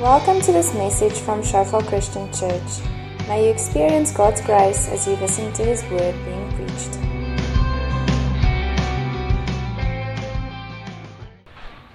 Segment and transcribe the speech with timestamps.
[0.00, 2.86] Welcome to this message from Shofar Christian Church.
[3.26, 6.92] May you experience God's grace as you listen to His word being preached.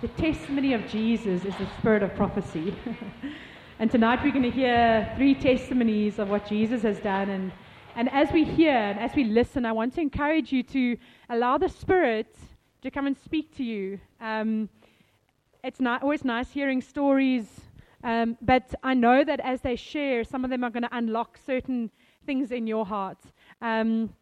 [0.02, 2.75] The testimony of Jesus is the spirit of prophecy.
[3.79, 7.29] and tonight we're going to hear three testimonies of what Jesus has done.
[7.29, 7.54] And,
[7.95, 10.97] and as we hear and as we listen, I want to encourage you to
[11.29, 12.35] allow the Spirit
[12.81, 13.97] to come and speak to you.
[14.20, 14.67] Um,
[15.63, 17.62] it's not always nice hearing stories,
[18.03, 21.39] um, but I know that as they share, some of them are going to unlock
[21.45, 21.89] certain
[22.25, 23.20] things in your heart.
[23.61, 24.13] Um,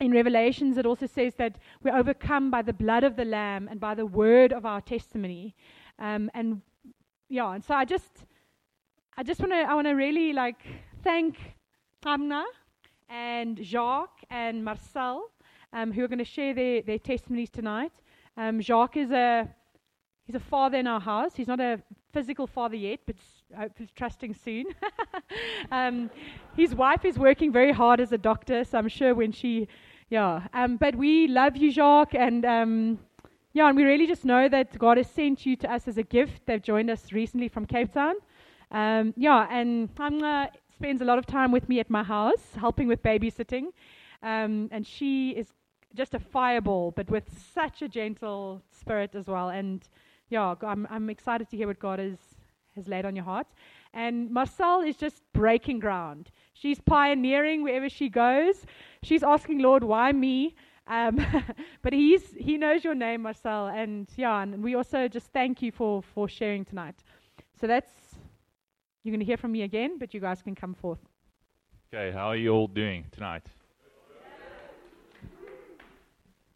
[0.00, 3.78] in Revelations, it also says that we're overcome by the blood of the Lamb and
[3.80, 5.54] by the word of our testimony.
[5.98, 6.62] Um, and
[7.28, 8.24] yeah, and so I just,
[9.16, 10.62] I just want to, I want to really like
[11.02, 11.38] thank
[12.04, 12.44] Amna
[13.08, 15.30] and Jacques and Marcel,
[15.72, 17.92] um, who are going to share their, their testimonies tonight.
[18.36, 19.48] Um, Jacques is a
[20.30, 21.34] He's a father in our house.
[21.34, 23.16] He's not a physical father yet, but
[23.76, 24.66] he's trusting soon.
[25.72, 26.08] um,
[26.56, 29.66] his wife is working very hard as a doctor, so I'm sure when she,
[30.08, 30.46] yeah.
[30.54, 33.00] Um, but we love you, Jacques, and um,
[33.54, 36.04] yeah, and we really just know that God has sent you to us as a
[36.04, 36.42] gift.
[36.46, 38.14] They've joined us recently from Cape Town.
[38.70, 42.86] Um, yeah, and Hamna spends a lot of time with me at my house, helping
[42.86, 43.72] with babysitting.
[44.22, 45.48] Um, and she is
[45.96, 49.48] just a fireball, but with such a gentle spirit as well.
[49.48, 49.82] And
[50.30, 52.18] yeah, I'm, I'm excited to hear what God has,
[52.76, 53.48] has laid on your heart.
[53.92, 56.30] And Marcel is just breaking ground.
[56.54, 58.64] She's pioneering wherever she goes.
[59.02, 60.54] She's asking, Lord, why me?
[60.86, 61.24] Um,
[61.82, 63.66] but he's, he knows your name, Marcel.
[63.66, 66.94] And yeah, and we also just thank you for, for sharing tonight.
[67.60, 67.90] So that's,
[69.02, 71.00] you're going to hear from me again, but you guys can come forth.
[71.92, 73.42] Okay, how are you all doing tonight?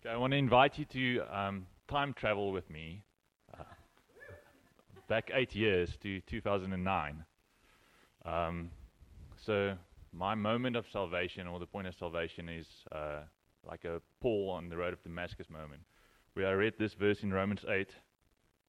[0.01, 3.04] Okay, I want to invite you to um, time travel with me
[5.09, 7.25] back eight years to 2009.
[8.25, 8.71] Um,
[9.45, 9.75] so
[10.13, 13.21] my moment of salvation, or the point of salvation, is uh,
[13.67, 15.83] like a Paul on the road of Damascus moment,
[16.35, 17.89] where I read this verse in Romans 8,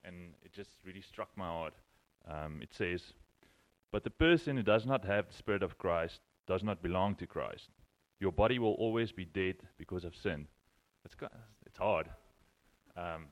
[0.03, 1.73] and it just really struck my heart.
[2.27, 3.13] Um, it says,
[3.91, 7.27] "But the person who does not have the Spirit of Christ does not belong to
[7.27, 7.69] Christ.
[8.19, 10.47] Your body will always be dead because of sin."
[11.05, 11.15] It's
[11.65, 12.09] it's hard,
[12.97, 13.27] um,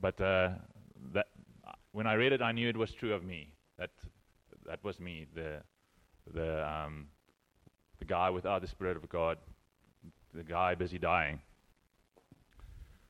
[0.00, 0.50] but uh,
[1.12, 1.26] that
[1.92, 3.52] when I read it, I knew it was true of me.
[3.78, 3.90] That
[4.66, 5.62] that was me, the
[6.32, 7.06] the um,
[7.98, 9.38] the guy without the spirit of God,
[10.34, 11.40] the guy busy dying.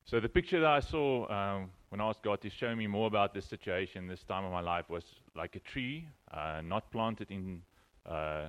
[0.04, 3.06] So the picture that I saw um, when I asked God to show me more
[3.06, 5.04] about this situation, this time of my life, was
[5.36, 7.62] like a tree, uh, not planted in
[8.06, 8.46] uh,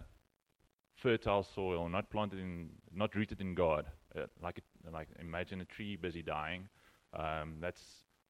[0.96, 3.86] fertile soil, not planted in, not rooted in God.
[4.18, 6.70] Uh, like, a, like imagine a tree busy dying.
[7.14, 7.82] Um, that's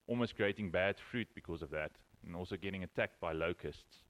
[0.08, 1.92] almost creating bad fruit because of that,
[2.26, 4.04] and also getting attacked by locusts.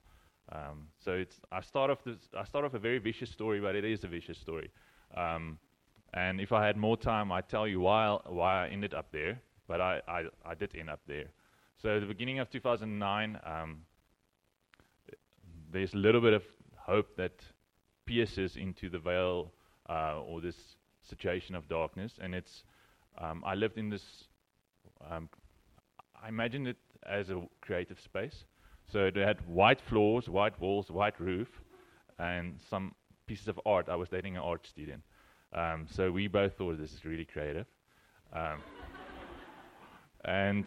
[0.52, 3.74] Um, so it's I start off this I start off a very vicious story, but
[3.74, 4.70] it is a vicious story.
[5.16, 5.58] Um,
[6.12, 9.40] and if I had more time, I'd tell you why why I ended up there.
[9.66, 11.24] But I, I, I did end up there.
[11.78, 13.78] So at the beginning of 2009, um,
[15.72, 16.42] there's a little bit of
[16.76, 17.42] hope that
[18.04, 19.52] pierces into the veil
[19.88, 22.64] uh, or this situation of darkness, and it's
[23.18, 24.24] um, I lived in this
[25.10, 25.28] um,
[26.24, 28.44] I imagined it as a creative space.
[28.90, 31.48] So it had white floors, white walls, white roof,
[32.18, 32.94] and some
[33.26, 33.90] pieces of art.
[33.90, 35.02] I was dating an art student.
[35.52, 37.66] Um, so we both thought this is really creative.
[38.32, 38.62] Um,
[40.24, 40.66] and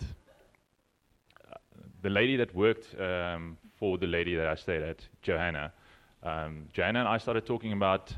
[1.52, 1.56] uh,
[2.04, 5.74] the lady that worked um, for the lady that I stayed at, Johanna,
[6.22, 8.14] um, Johanna and I started talking about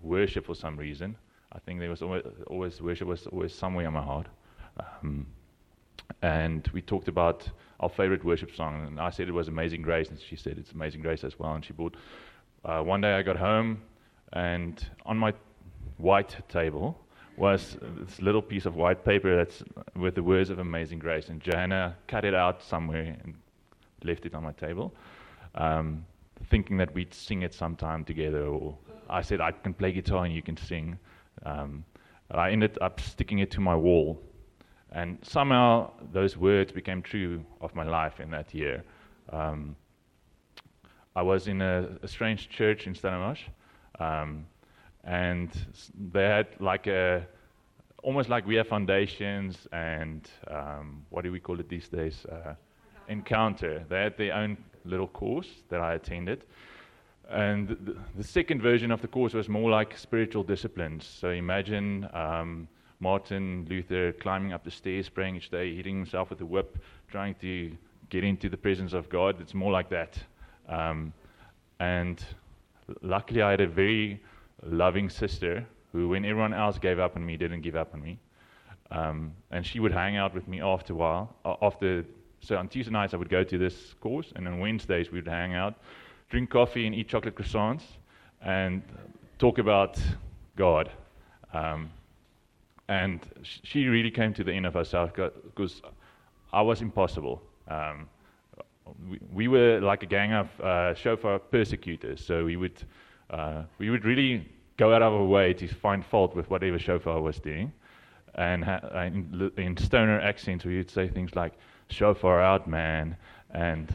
[0.00, 1.16] worship for some reason.
[1.52, 4.28] I think there was always, always worship was always somewhere in my heart.
[6.22, 7.48] And we talked about
[7.80, 8.86] our favorite worship song.
[8.86, 11.54] And I said it was Amazing Grace, and she said it's Amazing Grace as well.
[11.54, 11.96] And she bought.
[12.64, 13.82] Uh, one day I got home,
[14.32, 15.32] and on my
[15.96, 16.98] white table
[17.36, 19.62] was this little piece of white paper that's
[19.94, 21.28] with the words of Amazing Grace.
[21.28, 23.34] And Johanna cut it out somewhere and
[24.02, 24.92] left it on my table,
[25.54, 26.04] um,
[26.50, 28.44] thinking that we'd sing it sometime together.
[28.44, 28.76] Or
[29.08, 30.98] I said I can play guitar and you can sing.
[31.46, 31.84] Um,
[32.30, 34.20] I ended up sticking it to my wall
[34.92, 38.84] and somehow those words became true of my life in that year.
[39.32, 39.76] Um,
[41.14, 43.42] I was in a, a, strange church in Stellenbosch,
[43.98, 44.46] um,
[45.04, 45.50] and
[46.12, 47.26] they had like a,
[48.02, 52.24] almost like we have foundations and um, what do we call it these days?
[52.26, 52.54] Uh,
[53.08, 53.84] encounter.
[53.88, 56.44] They had their own little course that I attended.
[57.28, 61.04] And the, the, second version of the course was more like spiritual disciplines.
[61.04, 62.68] So imagine um,
[63.00, 66.78] Martin Luther climbing up the stairs, praying each day, hitting himself with a whip,
[67.08, 67.70] trying to
[68.10, 69.40] get into the presence of God.
[69.40, 70.18] It's more like that.
[70.68, 71.12] Um,
[71.78, 72.22] and
[73.02, 74.20] luckily, I had a very
[74.62, 78.18] loving sister who, when everyone else gave up on me, didn't give up on me.
[78.90, 81.36] Um, and she would hang out with me after a while.
[81.44, 82.04] Uh, after,
[82.40, 85.54] so on Tuesday nights, I would go to this course, and on Wednesdays, we'd hang
[85.54, 85.74] out,
[86.30, 87.82] drink coffee, and eat chocolate croissants,
[88.42, 88.82] and
[89.38, 90.00] talk about
[90.56, 90.90] God.
[91.52, 91.90] Um,
[92.88, 95.82] and she really came to the end of herself because
[96.52, 97.42] I was impossible.
[97.68, 98.08] Um,
[99.08, 102.82] we, we, were like a gang of uh, shofar persecutors, so we would
[103.28, 104.48] uh, we would really
[104.78, 107.70] go out of our way to find fault with whatever shofar was doing,
[108.36, 111.52] and ha- in, in, stoner accents we would say things like
[111.90, 113.14] "shofar out, man,"
[113.50, 113.94] and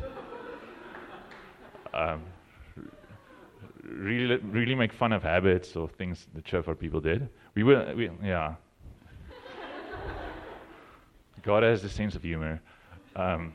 [1.95, 2.21] um,
[3.83, 7.27] really really make fun of habits or things that shofar people did.
[7.55, 8.53] We were we, yeah.
[11.43, 12.61] God has a sense of humor.
[13.15, 13.53] Um,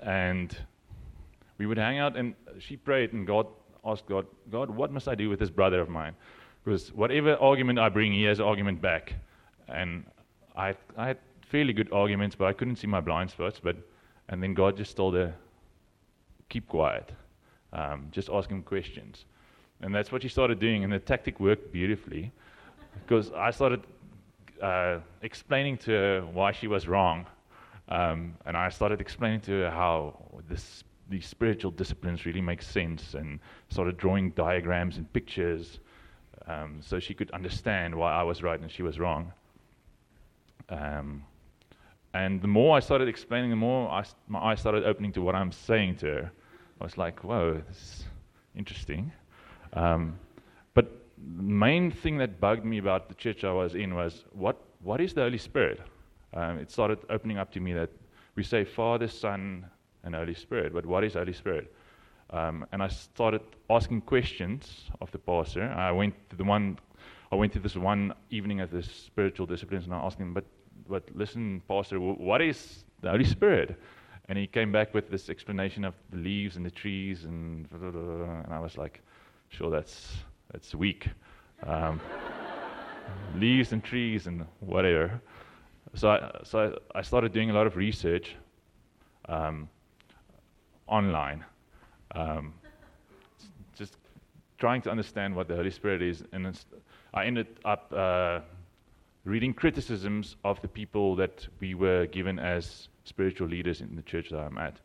[0.00, 0.56] and
[1.58, 3.46] we would hang out, and she prayed, and God
[3.84, 6.14] asked God, God, what must I do with this brother of mine?
[6.64, 9.14] Because whatever argument I bring, he has an argument back.
[9.68, 10.04] And
[10.56, 11.18] I, I had
[11.48, 13.60] fairly good arguments, but I couldn't see my blind spots.
[13.62, 13.76] But,
[14.28, 15.34] and then God just told her,
[16.48, 17.12] keep quiet,
[17.72, 19.24] um, just ask him questions.
[19.80, 22.32] And that's what she started doing, and the tactic worked beautifully
[23.02, 23.82] because I started
[24.62, 27.26] uh, explaining to her why she was wrong.
[27.88, 30.18] Um, and I started explaining to her how
[30.48, 33.38] this, these spiritual disciplines really make sense and
[33.68, 35.78] started drawing diagrams and pictures
[36.48, 39.32] um, so she could understand why I was right and she was wrong.
[40.68, 41.24] Um,
[42.14, 45.34] and the more I started explaining, the more I, my eyes started opening to what
[45.34, 46.32] I'm saying to her.
[46.80, 48.04] I was like, whoa, this is
[48.56, 49.12] interesting.
[49.72, 50.18] Um,
[51.18, 55.14] main thing that bugged me about the church I was in was what, what is
[55.14, 55.80] the Holy Spirit?
[56.34, 57.90] Um, it started opening up to me that
[58.34, 59.66] we say Father, Son,
[60.04, 61.72] and Holy Spirit, but what is Holy Spirit?
[62.30, 63.40] Um, and I started
[63.70, 65.64] asking questions of the pastor.
[65.64, 66.78] I went to the one,
[67.30, 70.44] I went to this one evening at the spiritual disciplines, and I asked him, "But,
[70.88, 73.76] but listen, pastor, what is the Holy Spirit?"
[74.28, 77.90] And he came back with this explanation of the leaves and the trees, and blah,
[77.90, 79.02] blah, blah, and I was like,
[79.48, 80.16] "Sure, that's
[80.56, 81.08] that's weak."
[81.66, 82.00] Um,
[83.34, 85.20] leaves and trees and whatever.
[85.94, 88.34] So I, so I started doing a lot of research
[89.28, 89.68] um,
[90.86, 91.44] online,
[92.14, 92.54] um,
[93.76, 93.98] just
[94.56, 96.24] trying to understand what the Holy Spirit is.
[96.32, 96.58] And
[97.12, 98.40] I ended up uh,
[99.24, 104.30] reading criticisms of the people that we were given as spiritual leaders in the church
[104.30, 104.80] that I'm at.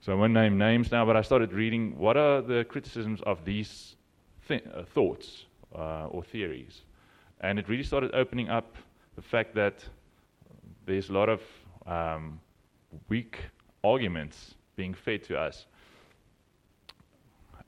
[0.00, 3.46] So I won't name names now, but I started reading what are the criticisms of
[3.46, 3.96] these
[4.48, 6.82] th- uh, thoughts uh, or theories.
[7.40, 8.76] And it really started opening up
[9.14, 9.84] the fact that
[10.86, 11.40] there's a lot of
[11.86, 12.40] um,
[13.08, 13.38] weak
[13.84, 15.66] arguments being fed to us.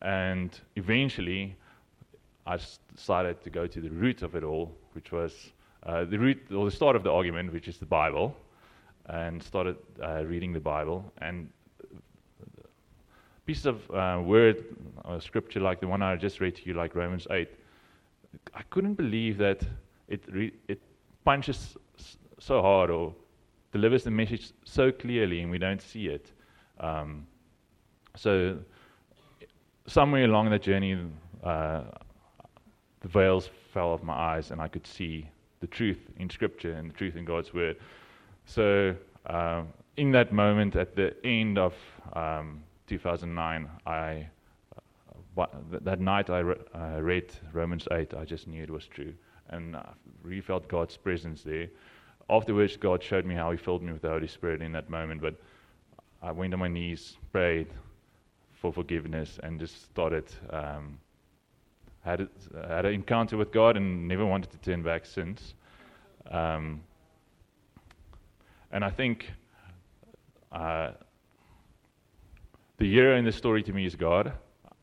[0.02, 1.56] And eventually,
[2.46, 2.58] I
[2.94, 5.52] decided to go to the root of it all, which was
[5.84, 8.36] uh, the root or the start of the argument, which is the Bible,
[9.06, 11.12] and started uh, reading the Bible.
[11.20, 11.50] And
[13.48, 14.62] pieces of uh, word
[15.06, 17.48] or scripture like the one I just read to you, like Romans 8,
[18.54, 19.62] I couldn't believe that
[20.06, 20.78] it, re- it
[21.24, 21.74] punches
[22.38, 23.14] so hard or
[23.72, 26.30] delivers the message so clearly and we don't see it.
[26.78, 27.26] Um,
[28.16, 28.58] so,
[29.86, 30.98] somewhere along the journey,
[31.42, 31.84] uh,
[33.00, 35.26] the veils fell off my eyes and I could see
[35.60, 37.78] the truth in Scripture and the truth in God's Word.
[38.44, 38.94] So,
[39.24, 41.72] um, in that moment, at the end of
[42.12, 44.28] um, 2009, I
[45.36, 48.14] uh, that night I, re- I read Romans 8.
[48.14, 49.14] I just knew it was true,
[49.50, 49.92] and I
[50.22, 51.68] really felt God's presence there
[52.30, 55.20] afterwards, God showed me how He filled me with the Holy Spirit in that moment.
[55.20, 55.34] But
[56.22, 57.68] I went on my knees, prayed
[58.52, 60.24] for forgiveness, and just started.
[60.50, 60.98] Um,
[62.00, 62.28] had, a,
[62.68, 65.54] had an encounter with God and never wanted to turn back since.
[66.30, 66.82] Um,
[68.70, 69.30] and I think
[70.52, 70.92] uh,
[72.78, 74.32] the hero in the story to me is God.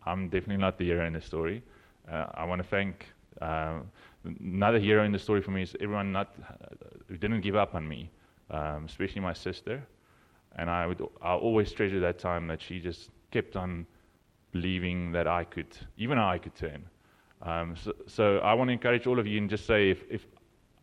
[0.06, 1.64] I'm definitely not the hero in the story.
[2.12, 3.08] Uh, I want to thank
[3.42, 3.80] uh,
[4.40, 6.36] another hero in the story for me is everyone not
[7.08, 8.10] who didn't give up on me,
[8.52, 9.82] um, especially my sister.
[10.58, 13.86] And I would I always treasure that time that she just kept on
[14.52, 16.86] believing that I could, even I could turn.
[17.42, 20.26] Um, so, so, I want to encourage all of you and just say, if, if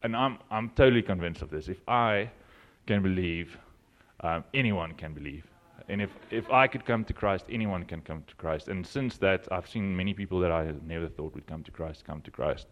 [0.03, 1.69] and I'm I'm totally convinced of this.
[1.69, 2.31] If I
[2.87, 3.57] can believe,
[4.21, 5.52] um, anyone can believe.
[5.93, 8.69] And if, if I could come to Christ, anyone can come to Christ.
[8.69, 12.07] And since that, I've seen many people that I never thought would come to Christ
[12.07, 12.67] come to Christ.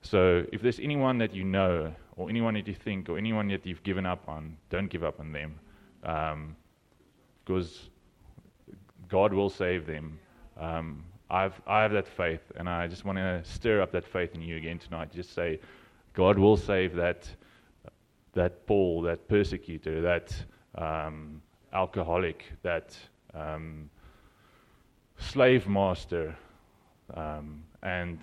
[0.00, 3.66] So if there's anyone that you know, or anyone that you think, or anyone that
[3.66, 5.60] you've given up on, don't give up on them.
[6.02, 6.56] Um,
[7.44, 7.90] because
[9.06, 10.18] God will save them.
[10.58, 14.34] Um, I've, I have that faith, and I just want to stir up that faith
[14.34, 15.12] in you again tonight.
[15.12, 15.60] Just say,
[16.14, 17.28] God will save that,
[18.32, 20.34] that Paul, that persecutor, that
[20.74, 21.42] um,
[21.72, 22.96] alcoholic, that
[23.34, 23.90] um,
[25.18, 26.36] slave master.
[27.14, 28.18] Um, and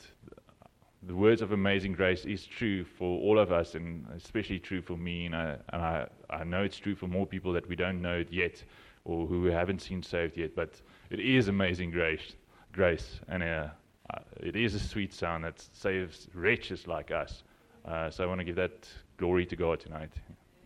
[1.05, 4.97] the words of amazing grace is true for all of us, and especially true for
[4.97, 5.25] me.
[5.25, 8.19] And I, and I, I know it's true for more people that we don't know
[8.19, 8.63] it yet,
[9.05, 10.55] or who haven't seen saved yet.
[10.55, 12.35] But it is amazing grace,
[12.71, 13.67] grace, and uh,
[14.13, 17.43] uh, it is a sweet sound that saves wretches like us.
[17.85, 20.12] Uh, so I want to give that glory to God tonight.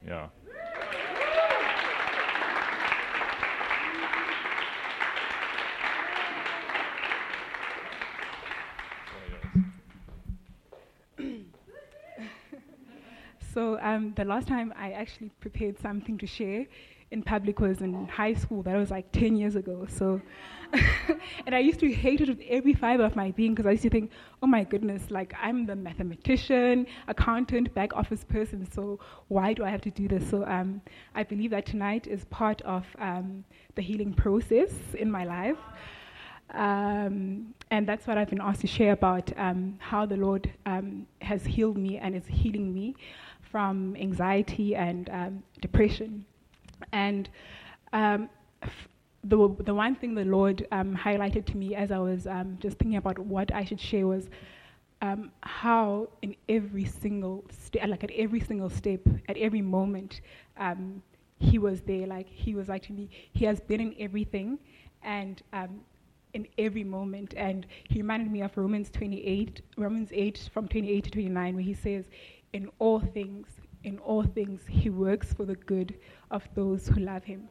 [0.06, 0.28] Yeah.
[13.58, 16.68] So um, the last time I actually prepared something to share
[17.10, 18.62] in public was in high school.
[18.62, 19.88] That was like 10 years ago.
[19.90, 20.22] So,
[21.48, 23.82] and I used to hate it with every fiber of my being because I used
[23.82, 24.12] to think,
[24.44, 28.72] oh my goodness, like I'm the mathematician, accountant, back office person.
[28.72, 30.30] So why do I have to do this?
[30.30, 30.80] So um,
[31.16, 35.58] I believe that tonight is part of um, the healing process in my life.
[36.52, 41.08] Um, and that's what I've been asked to share about um, how the Lord um,
[41.22, 42.96] has healed me and is healing me
[43.58, 46.24] from anxiety and um, depression.
[46.92, 47.28] And
[47.92, 48.30] um,
[49.24, 52.78] the, the one thing the Lord um, highlighted to me as I was um, just
[52.78, 54.30] thinking about what I should share was
[55.02, 60.22] um, how in every single step, like at every single step, at every moment,
[61.40, 62.06] He was there.
[62.06, 64.60] Like He was like to me, He has been in everything,
[65.02, 65.42] and
[66.36, 67.34] in every moment.
[67.36, 71.74] And He reminded me of Romans 28, Romans 8 from 28 to 29, where He
[71.74, 72.06] says,
[72.54, 73.48] in all things,
[73.84, 75.96] in all things, he works for the good
[76.32, 77.48] of those who love him,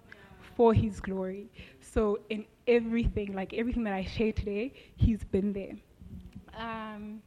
[0.57, 1.49] for his glory.
[1.81, 5.77] So in everything, like everything that I share today, he's been there.
[6.59, 7.23] Um,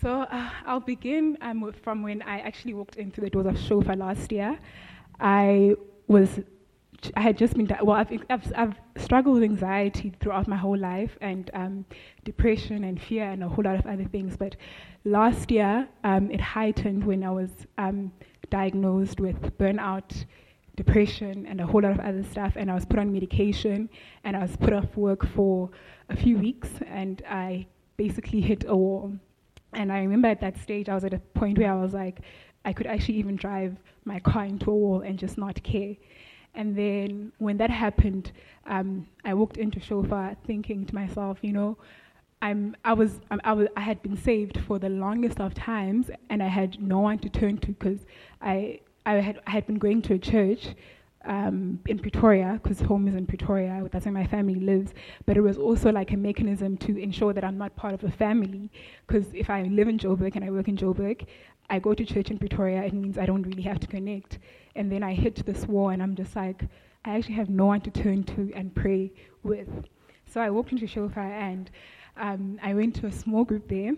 [0.00, 3.96] so uh, I'll begin um, from when I actually walked into the doors of Shofar
[3.96, 4.58] last year.
[5.18, 5.74] I
[6.06, 6.40] was
[7.14, 11.16] I had just been, well, I've, I've, I've, struggled with anxiety throughout my whole life
[11.20, 11.84] and um,
[12.24, 14.36] depression and fear and a whole lot of other things.
[14.36, 14.56] But
[15.04, 18.12] last year, um, it heightened when I was um,
[18.50, 20.24] diagnosed with burnout,
[20.76, 22.54] depression, and a whole lot of other stuff.
[22.56, 23.88] And I was put on medication
[24.24, 25.70] and I was put off work for
[26.08, 29.12] a few weeks and I basically hit a wall.
[29.72, 32.20] And I remember at that stage, I was at a point where I was like,
[32.64, 35.94] I could actually even drive my car into a wall and just not care.
[36.56, 38.32] And then when that happened,
[38.66, 41.76] um, I walked into Shofar thinking to myself, you know,
[42.42, 46.10] I'm, I, was, I, I, was, I had been saved for the longest of times
[46.30, 48.00] and I had no one to turn to because
[48.40, 50.68] I, I, had, I had been going to a church
[51.26, 54.92] um, in Pretoria, because home is in Pretoria, that's where my family lives.
[55.26, 58.10] But it was also like a mechanism to ensure that I'm not part of a
[58.10, 58.70] family.
[59.06, 61.26] Because if I live in Joburg and I work in Joburg,
[61.68, 64.38] I go to church in Pretoria, it means I don't really have to connect.
[64.74, 66.62] And then I hit this wall, and I'm just like,
[67.04, 69.68] I actually have no one to turn to and pray with.
[70.26, 71.70] So I walked into Shofar, and
[72.16, 73.92] um, I went to a small group there.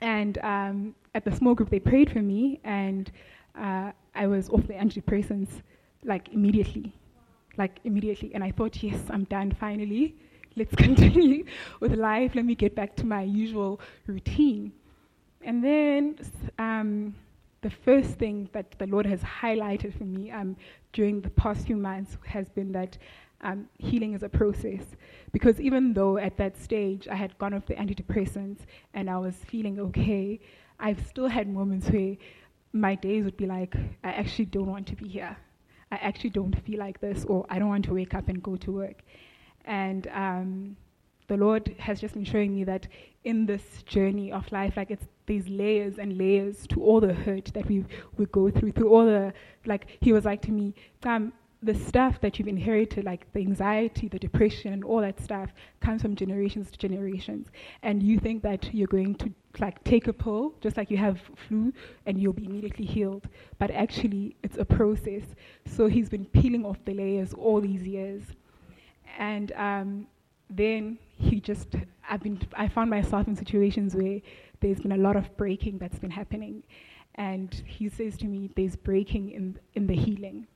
[0.00, 3.10] And um, at the small group, they prayed for me, and
[3.58, 5.62] uh, I was off the antidepressants
[6.04, 6.94] like immediately,
[7.58, 8.32] like immediately.
[8.34, 10.16] And I thought, yes, I'm done finally.
[10.56, 11.44] Let's continue
[11.80, 12.34] with life.
[12.34, 14.72] Let me get back to my usual routine.
[15.42, 16.18] And then
[16.58, 17.14] um,
[17.62, 20.56] the first thing that the Lord has highlighted for me um,
[20.92, 22.98] during the past few months has been that
[23.42, 24.82] um, healing is a process.
[25.32, 28.60] Because even though at that stage I had gone off the antidepressants
[28.94, 30.40] and I was feeling okay,
[30.78, 32.16] I've still had moments where
[32.72, 35.36] my days would be like, I actually don't want to be here.
[35.92, 38.56] I actually don't feel like this, or I don't want to wake up and go
[38.56, 39.02] to work.
[39.64, 40.76] And um,
[41.26, 42.86] the Lord has just been showing me that
[43.24, 47.46] in this journey of life, like it's these layers and layers to all the hurt
[47.54, 47.84] that we
[48.16, 49.32] we go through, through all the
[49.64, 49.86] like.
[50.00, 51.32] He was like to me, um,
[51.62, 56.02] the stuff that you've inherited, like the anxiety, the depression, and all that stuff, comes
[56.02, 57.46] from generations to generations.
[57.82, 61.20] And you think that you're going to like take a pill, just like you have
[61.48, 61.72] flu,
[62.06, 63.28] and you'll be immediately healed.
[63.58, 65.22] But actually, it's a process.
[65.64, 68.22] So he's been peeling off the layers all these years,
[69.16, 70.06] and um,
[70.48, 71.68] then he just
[72.08, 74.20] I've been I found myself in situations where
[74.60, 76.62] there's been a lot of breaking that's been happening,
[77.14, 80.46] and he says to me, "There's breaking in in the healing."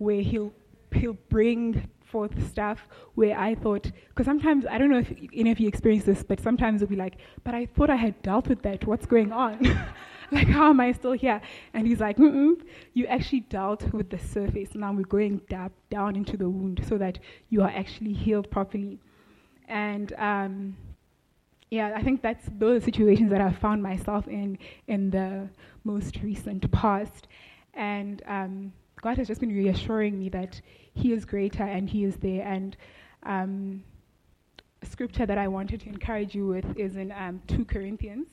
[0.00, 0.52] where he'll
[0.92, 5.60] he'll bring forth stuff where I thought, because sometimes I don't know if any of
[5.60, 8.62] you experience this, but sometimes it'll be like, but I thought I had dealt with
[8.62, 8.84] that.
[8.84, 9.62] What's going on?
[10.32, 11.40] like, how am I still here?
[11.74, 14.74] And he's like, you actually dealt with the surface.
[14.74, 17.20] Now we're going dab, down into the wound so that
[17.50, 18.98] you are actually healed properly.
[19.68, 20.76] And um,
[21.70, 24.58] yeah, I think that's those situations that I've found myself in
[24.88, 25.48] in the
[25.84, 27.28] most recent past.
[27.74, 30.60] And um, God has just been reassuring me that
[30.94, 32.44] He is greater and He is there.
[32.44, 32.76] And
[33.22, 33.84] um,
[34.82, 38.28] scripture that I wanted to encourage you with is in um, 2 Corinthians.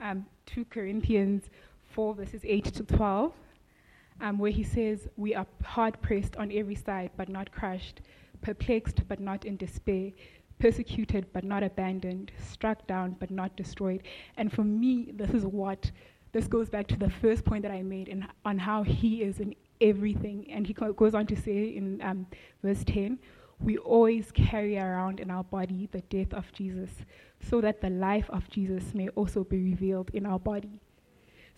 [0.00, 1.44] Um, 2 Corinthians
[1.90, 3.32] 4, verses 8 to 12,
[4.20, 8.00] um, where he says, We are hard pressed on every side, but not crushed,
[8.40, 10.10] perplexed, but not in despair,
[10.62, 14.00] persecuted, but not abandoned, struck down, but not destroyed.
[14.36, 15.90] And for me, this is what,
[16.30, 19.40] this goes back to the first point that I made in, on how he is
[19.40, 20.46] in everything.
[20.48, 22.28] And he goes on to say in um,
[22.62, 23.18] verse 10,
[23.58, 26.90] we always carry around in our body the death of Jesus,
[27.50, 30.80] so that the life of Jesus may also be revealed in our body.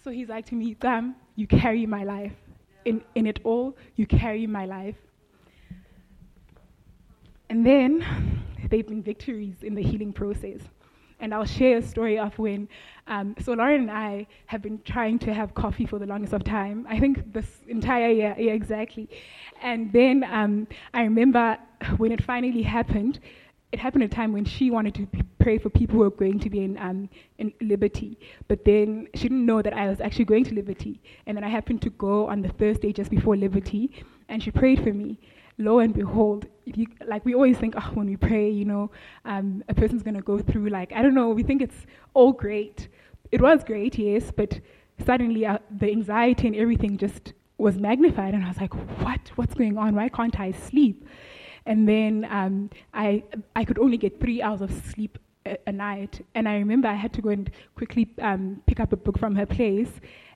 [0.02, 2.32] So he's like to me, Damn, you carry my life.
[2.86, 4.96] In, in it all, you carry my life.
[7.50, 10.60] And then there have been victories in the healing process.
[11.20, 12.68] And I'll share a story of when,
[13.06, 16.44] um, so Lauren and I have been trying to have coffee for the longest of
[16.44, 16.86] time.
[16.88, 19.08] I think this entire year, yeah, exactly.
[19.62, 21.56] And then um, I remember
[21.96, 23.20] when it finally happened,
[23.72, 26.38] it happened at a time when she wanted to pray for people who were going
[26.40, 28.18] to be in, um, in Liberty.
[28.46, 31.00] But then she didn't know that I was actually going to Liberty.
[31.26, 33.90] And then I happened to go on the Thursday just before Liberty,
[34.28, 35.18] and she prayed for me
[35.58, 38.90] lo and behold, you, like we always think, oh, when we pray, you know,
[39.24, 42.32] um, a person's going to go through, like, I don't know, we think it's all
[42.32, 42.88] great.
[43.32, 44.60] It was great, yes, but
[45.04, 48.34] suddenly uh, the anxiety and everything just was magnified.
[48.34, 49.30] And I was like, what?
[49.36, 49.94] What's going on?
[49.94, 51.06] Why can't I sleep?
[51.66, 53.22] And then um, I,
[53.56, 56.24] I could only get three hours of sleep a, a, night.
[56.34, 59.34] And I remember I had to go and quickly um, pick up a book from
[59.36, 59.90] her place.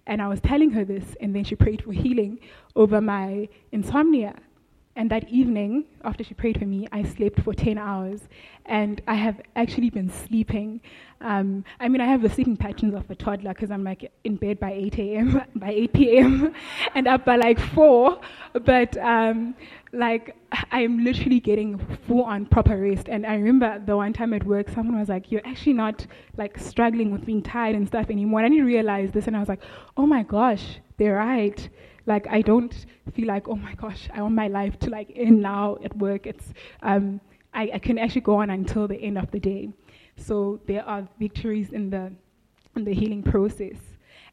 [0.07, 2.41] And I was telling her this, and then she prayed for healing
[2.75, 4.35] over my insomnia.
[4.99, 8.23] And that evening, after she prayed for me, I slept for 10 hours.
[8.67, 10.81] And I have actually been sleeping.
[11.21, 14.35] Um, I mean, I have the sleeping patterns of a toddler because I'm like in
[14.35, 16.53] bed by 8 a.m., by 8 p.m.,
[16.97, 18.21] and up by like 4.
[18.65, 19.55] But um,
[19.93, 20.35] like,
[20.73, 23.09] I'm literally getting full on proper rest.
[23.09, 26.05] And I remember the one time at work, someone was like, You're actually not
[26.37, 28.41] like struggling with being tired and stuff anymore.
[28.41, 29.29] And I didn't realize this.
[29.29, 29.63] And I was like,
[29.97, 31.69] Oh my gosh, they're right.
[32.09, 32.75] Like I don't
[33.15, 36.27] feel like, oh my gosh, I want my life to like end now at work.
[36.27, 37.21] It's um,
[37.55, 39.69] I, I can actually go on until the end of the day.
[40.17, 42.11] So there are victories in the
[42.77, 43.77] in the healing process.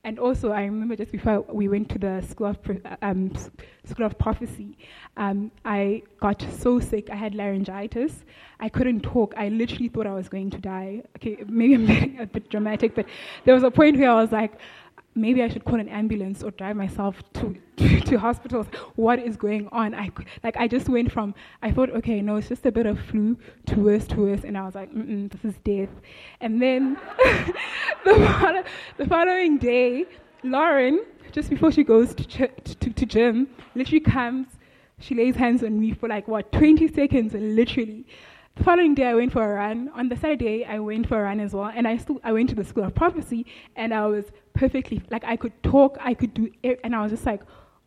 [0.05, 2.59] And also, I remember just before we went to the school of
[3.01, 3.33] um,
[3.85, 4.77] school of prophecy,
[5.17, 7.09] um, I got so sick.
[7.09, 8.23] I had laryngitis.
[8.59, 9.33] I couldn't talk.
[9.35, 11.01] I literally thought I was going to die.
[11.15, 13.07] Okay, maybe I'm being a bit dramatic, but
[13.45, 14.59] there was a point where I was like,
[15.15, 18.67] maybe I should call an ambulance or drive myself to, to, to, hospitals.
[18.95, 19.95] What is going on?
[19.95, 20.11] I,
[20.43, 23.37] like, I just went from, I thought, okay, no, it's just a bit of flu
[23.67, 24.43] to worse to worse.
[24.43, 25.89] And I was like, mm this is death.
[26.41, 26.97] And then
[28.03, 28.65] the,
[28.97, 30.05] the following day,
[30.43, 34.47] Lauren, just before she goes to, ch- to, to gym, literally comes,
[34.99, 38.05] she lays hands on me for like, what, 20 seconds, literally.
[38.55, 39.89] The following day, I went for a run.
[39.95, 42.49] On the Saturday, I went for a run as well, and I still I went
[42.51, 46.33] to the school of prophecy, and I was perfectly like I could talk, I could
[46.33, 47.41] do, it, and I was just like,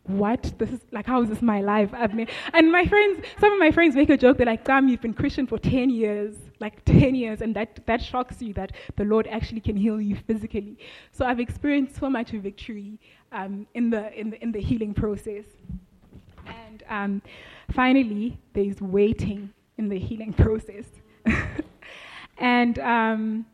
[0.09, 0.53] what?
[0.59, 1.91] This is like how is this my life?
[1.93, 2.13] I've
[2.55, 4.39] and my friends, some of my friends make a joke.
[4.39, 8.03] They're like, "Damn, you've been Christian for ten years, like ten years, and that that
[8.03, 10.79] shocks you that the Lord actually can heal you physically."
[11.13, 12.99] So I've experienced so much victory
[13.33, 15.45] um, in the in the in the healing process,
[16.47, 17.23] and um,
[17.73, 20.87] finally, there's waiting in the healing process.
[22.39, 23.47] and um,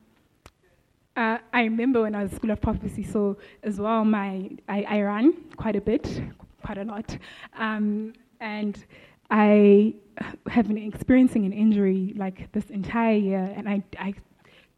[1.16, 5.00] uh, I remember when I was School of Prophecy, so as well, my I, I
[5.00, 6.22] ran quite a bit,
[6.64, 7.16] quite a lot,
[7.56, 8.84] um, and
[9.30, 9.94] I
[10.48, 14.14] have been experiencing an injury like this entire year, and I, I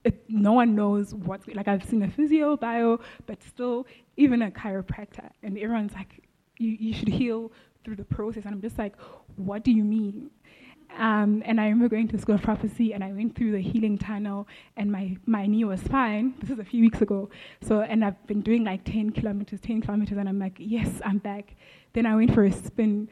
[0.04, 1.68] it, no one knows what's like.
[1.68, 6.22] I've seen a physio, bio, but still, even a chiropractor, and everyone's like,
[6.58, 7.50] you, you should heal
[7.82, 8.94] through the process, and I'm just like,
[9.36, 10.30] what do you mean?
[10.98, 13.98] Um, and I remember going to School of Prophecy and I went through the healing
[13.98, 16.34] tunnel and my, my knee was fine.
[16.40, 17.28] This is a few weeks ago.
[17.60, 21.18] So, and I've been doing like 10 kilometers, 10 kilometers, and I'm like, yes, I'm
[21.18, 21.54] back.
[21.92, 23.08] Then I went for a spin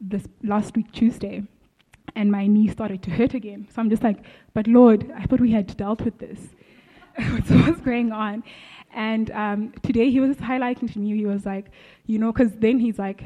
[0.00, 1.42] this last week, Tuesday,
[2.16, 3.68] and my knee started to hurt again.
[3.72, 6.40] So I'm just like, but Lord, I thought we had dealt with this.
[7.46, 8.42] so what's going on?
[8.92, 11.66] And um, today he was highlighting to me, he was like,
[12.06, 13.22] you know, because then he's like,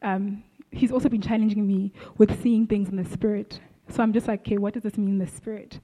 [0.00, 0.42] um,
[0.72, 3.60] he's also been challenging me with seeing things in the spirit.
[3.88, 5.80] So I'm just like, okay, what does this mean in the spirit?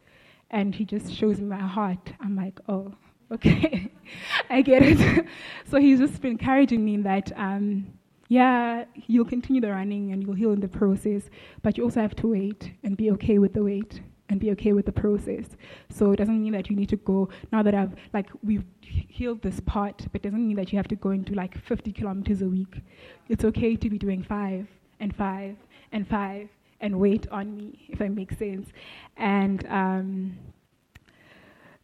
[0.50, 2.12] And he just shows me my heart.
[2.20, 2.94] I'm like, oh,
[3.32, 3.90] Okay,
[4.50, 5.26] I get it.
[5.70, 7.86] so he's just been encouraging me that, um,
[8.28, 11.28] yeah, you'll continue the running and you'll heal in the process,
[11.62, 14.72] but you also have to wait and be okay with the wait and be okay
[14.72, 15.44] with the process.
[15.90, 19.42] So it doesn't mean that you need to go now that I've like we've healed
[19.42, 22.40] this part, but it doesn't mean that you have to go into like 50 kilometers
[22.40, 22.80] a week.
[23.28, 24.68] It's okay to be doing five
[25.00, 25.56] and five
[25.92, 26.48] and five
[26.80, 28.68] and wait on me, if that makes sense.
[29.16, 30.38] And um,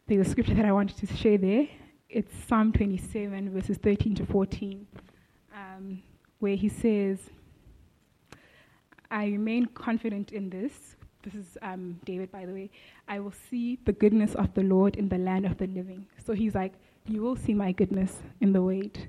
[0.07, 1.67] there's a scripture that I wanted to share there.
[2.09, 4.87] It's Psalm 27, verses 13 to 14,
[5.53, 6.01] um,
[6.39, 7.19] where he says,
[9.11, 10.95] I remain confident in this.
[11.23, 12.69] This is um, David, by the way.
[13.07, 16.05] I will see the goodness of the Lord in the land of the living.
[16.23, 16.73] So he's like,
[17.07, 19.07] You will see my goodness in the wait.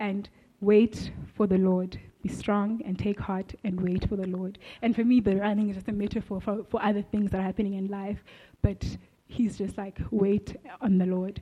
[0.00, 0.28] And
[0.60, 1.98] wait for the Lord.
[2.22, 4.58] Be strong and take heart and wait for the Lord.
[4.82, 7.44] And for me, the running is just a metaphor for, for other things that are
[7.44, 8.18] happening in life.
[8.62, 8.84] But
[9.26, 11.40] he's just like, wait on the Lord.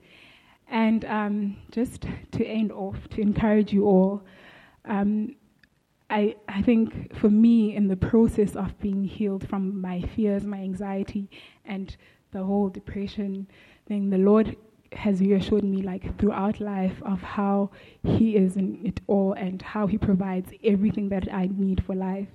[0.69, 4.23] And um, just to end off, to encourage you all,
[4.85, 5.37] um,
[6.11, 10.59] I, I think for me, in the process of being healed from my fears, my
[10.59, 11.31] anxiety,
[11.65, 11.97] and
[12.33, 13.49] the whole depression
[13.89, 14.57] thing, the Lord
[14.93, 17.71] has reassured me, like throughout life, of how
[18.03, 22.29] He is in it all and how He provides everything that I need for life,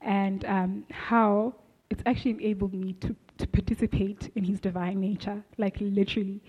[0.00, 1.54] and um, how
[1.90, 6.40] it's actually enabled me to to participate in his divine nature, like literally.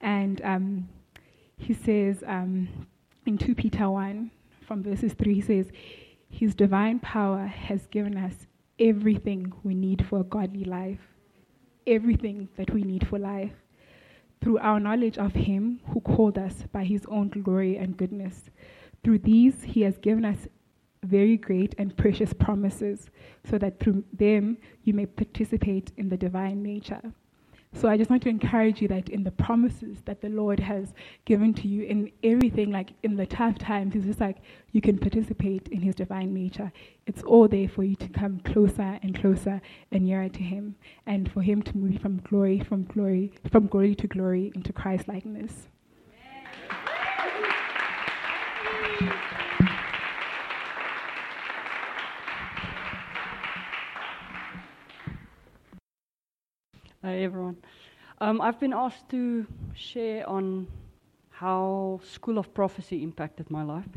[0.00, 0.88] And um,
[1.56, 2.68] he says um,
[3.26, 4.30] in 2 Peter 1,
[4.66, 5.66] from verses 3, he says,
[6.30, 8.46] His divine power has given us
[8.78, 11.00] everything we need for a godly life,
[11.86, 13.52] everything that we need for life,
[14.40, 18.50] through our knowledge of Him who called us by His own glory and goodness.
[19.02, 20.48] Through these, He has given us
[21.04, 23.10] very great and precious promises,
[23.44, 27.12] so that through them you may participate in the divine nature.
[27.74, 30.94] So I just want to encourage you that in the promises that the Lord has
[31.26, 34.38] given to you in everything, like in the tough times, it's just like
[34.72, 36.72] you can participate in His divine nature.
[37.06, 39.60] It's all there for you to come closer and closer
[39.92, 40.76] and nearer to Him,
[41.06, 45.06] and for Him to move from glory, from glory, from glory to glory into Christ
[45.06, 45.68] likeness.
[57.08, 57.56] Hey everyone.
[58.20, 60.66] Um, I've been asked to share on
[61.30, 63.88] how School of Prophecy impacted my life.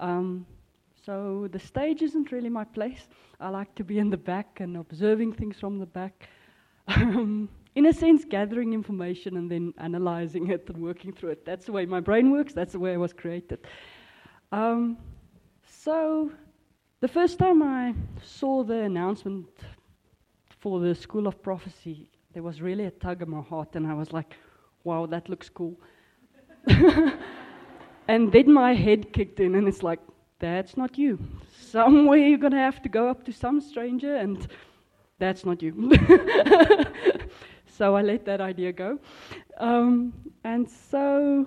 [0.00, 0.44] Um,
[1.06, 3.08] so the stage isn't really my place.
[3.40, 6.28] I like to be in the back and observing things from the back.
[6.88, 11.46] Um, in a sense, gathering information and then analyzing it and working through it.
[11.46, 13.66] That's the way my brain works, that's the way I was created.
[14.52, 14.98] Um,
[15.66, 16.30] so,
[17.00, 19.48] the first time I saw the announcement
[20.62, 23.94] for the School of Prophecy, there was really a tug in my heart, and I
[23.94, 24.34] was like,
[24.84, 25.78] wow, that looks cool.
[28.08, 30.00] and then my head kicked in, and it's like,
[30.38, 31.18] that's not you.
[31.60, 34.48] Somewhere you're going to have to go up to some stranger, and
[35.18, 35.92] that's not you.
[37.66, 38.98] so I let that idea go.
[39.58, 40.12] Um,
[40.44, 41.46] and so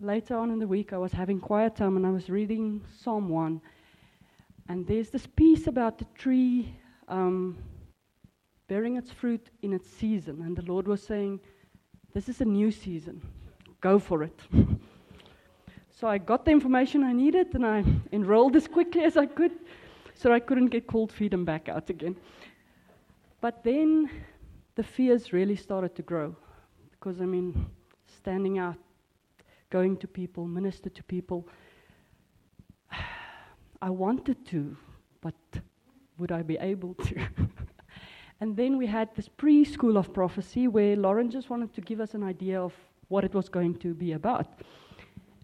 [0.00, 3.28] later on in the week, I was having quiet time, and I was reading Psalm
[3.28, 3.60] 1.
[4.68, 6.72] And there's this piece about the tree.
[7.08, 7.58] Um,
[8.70, 10.42] bearing its fruit in its season.
[10.42, 11.40] And the Lord was saying,
[12.14, 13.20] This is a new season.
[13.80, 14.40] Go for it.
[15.90, 19.50] so I got the information I needed and I enrolled as quickly as I could
[20.14, 22.14] so I couldn't get cold feet and back out again.
[23.40, 24.08] But then
[24.76, 26.36] the fears really started to grow
[26.92, 27.66] because, I mean,
[28.06, 28.76] standing out,
[29.70, 31.48] going to people, minister to people,
[33.82, 34.76] I wanted to,
[35.20, 35.34] but
[36.18, 37.16] would I be able to?
[38.40, 42.14] And then we had this preschool of prophecy where Lauren just wanted to give us
[42.14, 42.72] an idea of
[43.08, 44.46] what it was going to be about.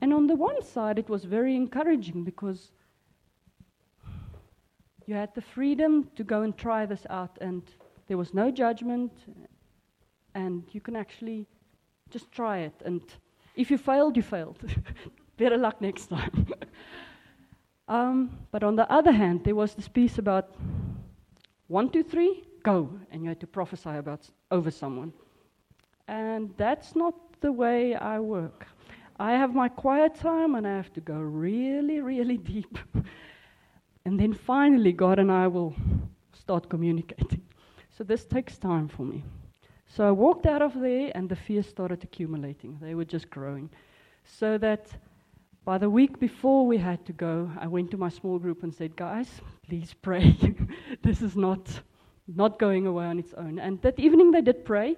[0.01, 2.71] And on the one side, it was very encouraging because
[5.07, 7.63] you had the freedom to go and try this out, and
[8.09, 9.13] there was no judgment,
[10.35, 11.47] and you can actually
[12.11, 12.75] just try it.
[12.85, 13.03] And
[13.55, 14.59] if you failed, you failed.
[15.37, 16.47] Better luck next time.
[17.89, 20.57] um, but on the other hand, there was this piece about
[21.69, 25.13] one, two, three, go, and you had to prophesy about over someone.
[26.09, 28.67] And that's not the way I work.
[29.19, 32.77] I have my quiet time and I have to go really, really deep.
[34.05, 35.75] and then finally, God and I will
[36.33, 37.43] start communicating.
[37.97, 39.23] So this takes time for me.
[39.87, 42.79] So I walked out of there and the fears started accumulating.
[42.83, 43.71] They were just growing.
[44.25, 44.89] So that
[45.65, 48.75] by the week before we had to go, I went to my small group and
[48.75, 49.31] said, Guys,
[49.67, 50.37] please pray.
[51.03, 51.83] this is not
[52.35, 53.59] not going away on its own.
[53.59, 54.97] And that evening they did pray,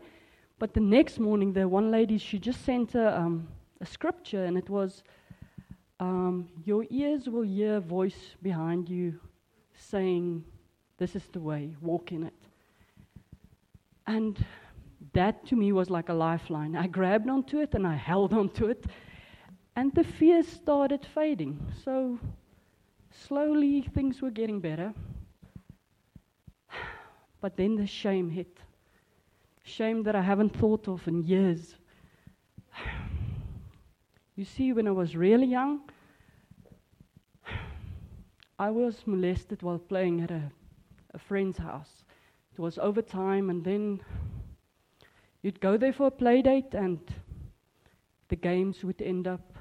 [0.59, 3.47] But the next morning, the one lady, she just sent a, um,
[3.81, 5.05] a scripture, and it was,
[6.01, 9.21] um, Your ears will hear a voice behind you
[9.75, 10.45] saying,
[10.97, 12.35] This is the way, walk in it.
[14.07, 14.45] And
[15.13, 16.75] that to me was like a lifeline.
[16.75, 18.87] I grabbed onto it and I held onto it,
[19.77, 21.61] and the fear started fading.
[21.85, 22.19] So
[23.11, 24.93] slowly things were getting better.
[27.41, 28.59] But then the shame hit.
[29.63, 31.77] Shame that I haven't thought of in years.
[34.37, 35.81] You see, when I was really young,
[38.59, 40.53] I was molested while playing at a,
[41.13, 42.05] a friend's house.
[42.53, 44.01] It was overtime, and then
[45.43, 47.01] you'd go there for a play date, and
[48.29, 49.59] the games would end up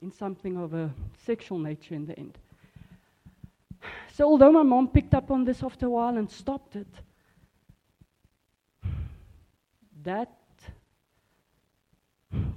[0.00, 0.92] in something of a
[1.24, 2.38] sexual nature in the end.
[4.12, 6.86] So, although my mom picked up on this after a while and stopped it,
[10.02, 10.36] that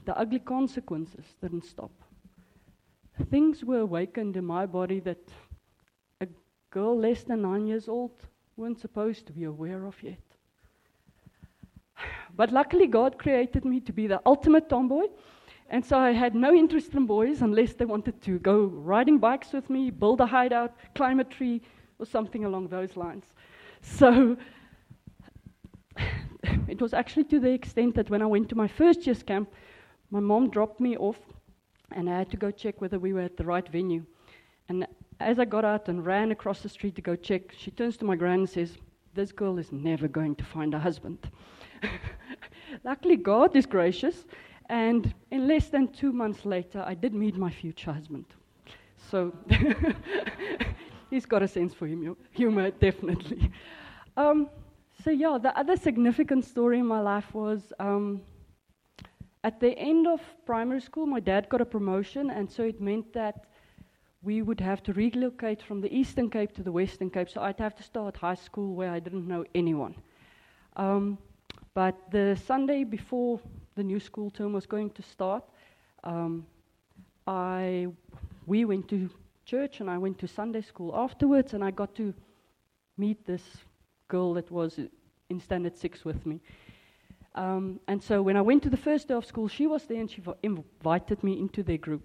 [0.04, 1.92] the ugly consequences didn't stop.
[3.30, 5.30] Things were awakened in my body that
[6.20, 6.28] a
[6.72, 8.12] girl less than nine years old
[8.58, 10.20] weren't supposed to be aware of yet.
[12.36, 15.06] But luckily, God created me to be the ultimate tomboy.
[15.70, 19.52] And so I had no interest in boys unless they wanted to go riding bikes
[19.52, 21.62] with me, build a hideout, climb a tree,
[22.00, 23.26] or something along those lines.
[23.82, 24.38] So
[26.68, 29.50] it was actually to the extent that when I went to my first year's camp,
[30.12, 31.18] my mom dropped me off
[31.92, 34.06] and I had to go check whether we were at the right venue.
[34.70, 34.88] And
[35.20, 38.06] as I got out and ran across the street to go check, she turns to
[38.06, 38.78] my grand and says,
[39.14, 41.30] This girl is never going to find a husband.
[42.84, 44.26] Luckily, God is gracious,
[44.70, 48.26] and in less than two months later, I did meet my future husband.
[48.98, 49.34] So
[51.10, 53.52] he's got a sense for humor, humor definitely.
[54.18, 54.50] Um,
[55.04, 58.22] so, yeah, the other significant story in my life was um,
[59.44, 63.14] at the end of primary school, my dad got a promotion, and so it meant
[63.14, 63.46] that
[64.24, 67.30] we would have to relocate from the Eastern Cape to the Western Cape.
[67.30, 69.96] So, I'd have to start high school where I didn't know anyone.
[70.76, 71.18] Um,
[71.74, 73.40] but the Sunday before
[73.76, 75.44] the new school term was going to start,
[76.04, 76.46] um,
[77.28, 77.88] I,
[78.46, 79.10] we went to
[79.46, 82.14] church and I went to Sunday school afterwards, and I got to
[82.98, 83.44] meet this
[84.08, 84.80] girl that was
[85.30, 86.40] in standard six with me.
[87.36, 90.00] Um, and so when I went to the first day of school, she was there
[90.00, 92.04] and she invited me into their group.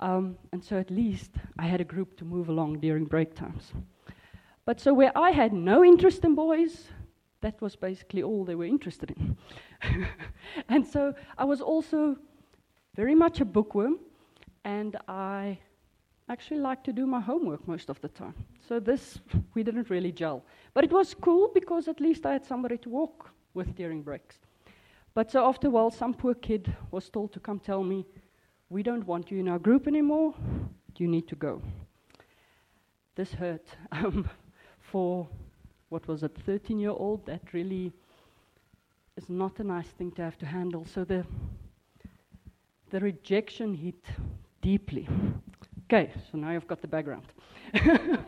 [0.00, 3.72] Um, and so at least I had a group to move along during break times.
[4.66, 6.88] But so where I had no interest in boys,
[7.40, 9.36] that was basically all they were interested in.
[10.68, 12.16] and so I was also
[12.94, 13.98] very much a bookworm,
[14.64, 15.58] and I
[16.28, 18.34] actually liked to do my homework most of the time.
[18.68, 19.18] So this,
[19.54, 20.44] we didn't really gel.
[20.74, 24.38] But it was cool because at least I had somebody to walk with during breaks.
[25.14, 28.06] But so after a while, some poor kid was told to come tell me,
[28.68, 30.34] We don't want you in our group anymore,
[30.98, 31.62] you need to go.
[33.16, 33.66] This hurt.
[33.92, 34.28] Um,
[34.78, 35.28] for
[35.90, 37.92] what was it, 13 year old, that really
[39.16, 40.86] is not a nice thing to have to handle.
[40.86, 41.26] So the,
[42.90, 44.02] the rejection hit
[44.62, 45.08] deeply.
[45.84, 47.26] Okay, so now I've got the background.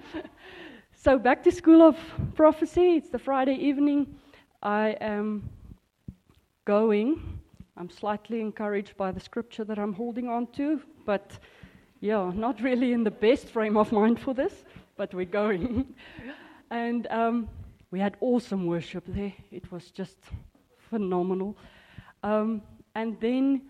[0.92, 1.96] so back to School of
[2.34, 2.96] Prophecy.
[2.96, 4.12] It's the Friday evening.
[4.62, 5.48] I am
[6.64, 7.38] going.
[7.76, 11.38] I'm slightly encouraged by the scripture that I'm holding on to, but
[12.00, 14.64] yeah, not really in the best frame of mind for this,
[14.96, 15.94] but we're going.
[16.72, 17.50] And um,
[17.90, 19.34] we had awesome worship there.
[19.50, 20.16] It was just
[20.88, 21.58] phenomenal.
[22.22, 22.62] Um,
[22.94, 23.60] and then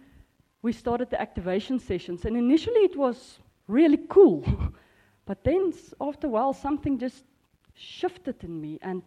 [0.62, 2.24] we started the activation sessions.
[2.26, 4.44] And initially it was really cool.
[5.26, 7.24] but then after a while, something just
[7.74, 8.78] shifted in me.
[8.82, 9.02] And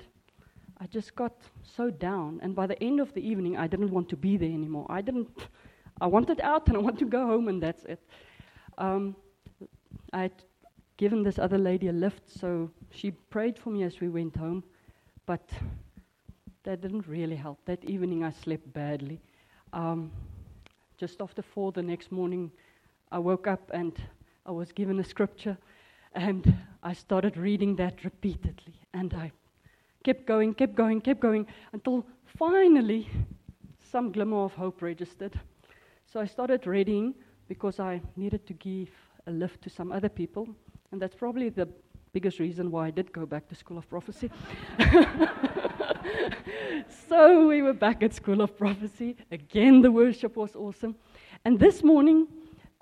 [0.81, 1.31] I just got
[1.63, 2.41] so down.
[2.43, 4.87] And by the end of the evening, I didn't want to be there anymore.
[4.89, 5.29] I didn't.
[6.01, 8.01] I wanted out and I wanted to go home, and that's it.
[8.77, 9.15] Um,
[10.11, 10.43] I had
[10.97, 14.63] given this other lady a lift, so she prayed for me as we went home,
[15.25, 15.49] but
[16.63, 17.59] that didn't really help.
[17.65, 19.21] That evening I slept badly.
[19.73, 20.11] Um,
[20.97, 22.51] just after four the next morning,
[23.11, 23.93] I woke up and
[24.45, 25.57] I was given a scripture,
[26.13, 28.75] and I started reading that repeatedly.
[28.93, 29.31] And I
[30.03, 33.09] kept going, kept going, kept going, until finally
[33.81, 35.39] some glimmer of hope registered.
[36.05, 37.15] So I started reading
[37.47, 38.89] because I needed to give
[39.27, 40.47] a lift to some other people.
[40.91, 41.67] And that's probably the
[42.13, 44.31] biggest reason why I did go back to School of Prophecy.
[47.09, 49.17] so we were back at School of Prophecy.
[49.31, 50.95] Again, the worship was awesome.
[51.43, 52.27] And this morning,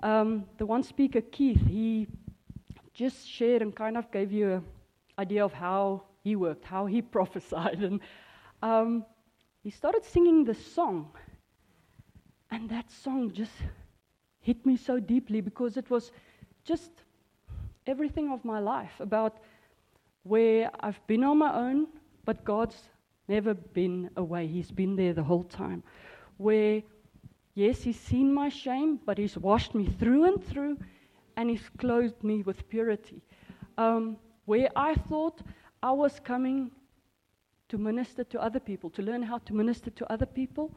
[0.02, 2.06] um, the one speaker, Keith, he
[2.92, 4.64] just shared and kind of gave you an
[5.18, 7.82] idea of how he worked, how he prophesied.
[7.82, 8.00] And
[8.62, 9.04] um,
[9.62, 11.10] he started singing this song.
[12.50, 13.52] And that song just
[14.40, 16.12] hit me so deeply because it was
[16.64, 16.90] just
[17.86, 19.38] everything of my life about
[20.22, 21.86] where I've been on my own,
[22.24, 22.80] but God's
[23.28, 24.46] never been away.
[24.46, 25.82] He's been there the whole time.
[26.38, 26.82] Where,
[27.54, 30.78] yes, He's seen my shame, but He's washed me through and through,
[31.36, 33.22] and He's clothed me with purity.
[33.76, 34.16] Um,
[34.46, 35.42] where I thought
[35.82, 36.70] I was coming
[37.68, 40.74] to minister to other people, to learn how to minister to other people,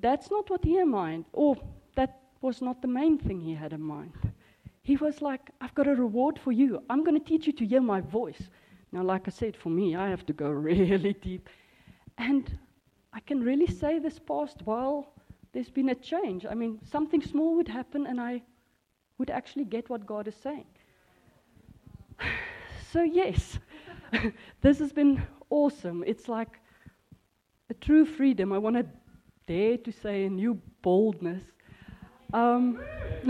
[0.00, 1.56] that's not what He had in mind, or
[1.94, 4.12] that was not the main thing He had in mind.
[4.88, 6.82] He was like, I've got a reward for you.
[6.88, 8.48] I'm going to teach you to hear my voice.
[8.90, 11.50] Now, like I said, for me, I have to go really deep.
[12.16, 12.58] And
[13.12, 15.12] I can really say this past while
[15.52, 16.46] there's been a change.
[16.46, 18.40] I mean, something small would happen and I
[19.18, 20.64] would actually get what God is saying.
[22.90, 23.58] so, yes,
[24.62, 26.02] this has been awesome.
[26.06, 26.60] It's like
[27.68, 28.54] a true freedom.
[28.54, 28.86] I want to
[29.46, 31.42] dare to say a new boldness.
[32.32, 32.80] Um,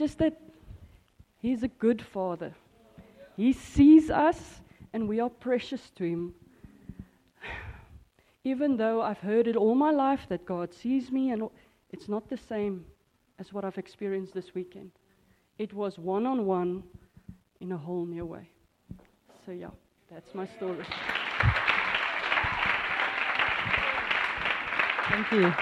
[0.00, 0.40] just that
[1.42, 2.54] He's a good Father.
[3.36, 4.60] He sees us
[4.94, 6.34] and we are precious to Him.
[8.44, 11.50] Even though I've heard it all my life that God sees me and
[11.90, 12.86] it's not the same
[13.38, 14.90] as what I've experienced this weekend.
[15.58, 16.82] It was one on one
[17.60, 18.48] in a whole new way.
[19.44, 19.68] So, yeah,
[20.10, 20.86] that's my story.
[25.10, 25.52] Thank you.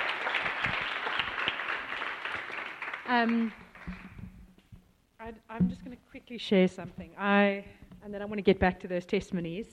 [3.08, 3.52] Um,
[5.20, 7.10] I, am just going to quickly share something.
[7.18, 7.64] I,
[8.04, 9.66] and then I want to get back to those testimonies.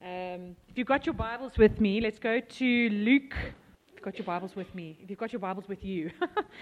[0.00, 3.34] Um, if you've got your Bibles with me, let's go to Luke
[3.88, 6.12] If you've got your Bibles with me, if you've got your Bibles with you,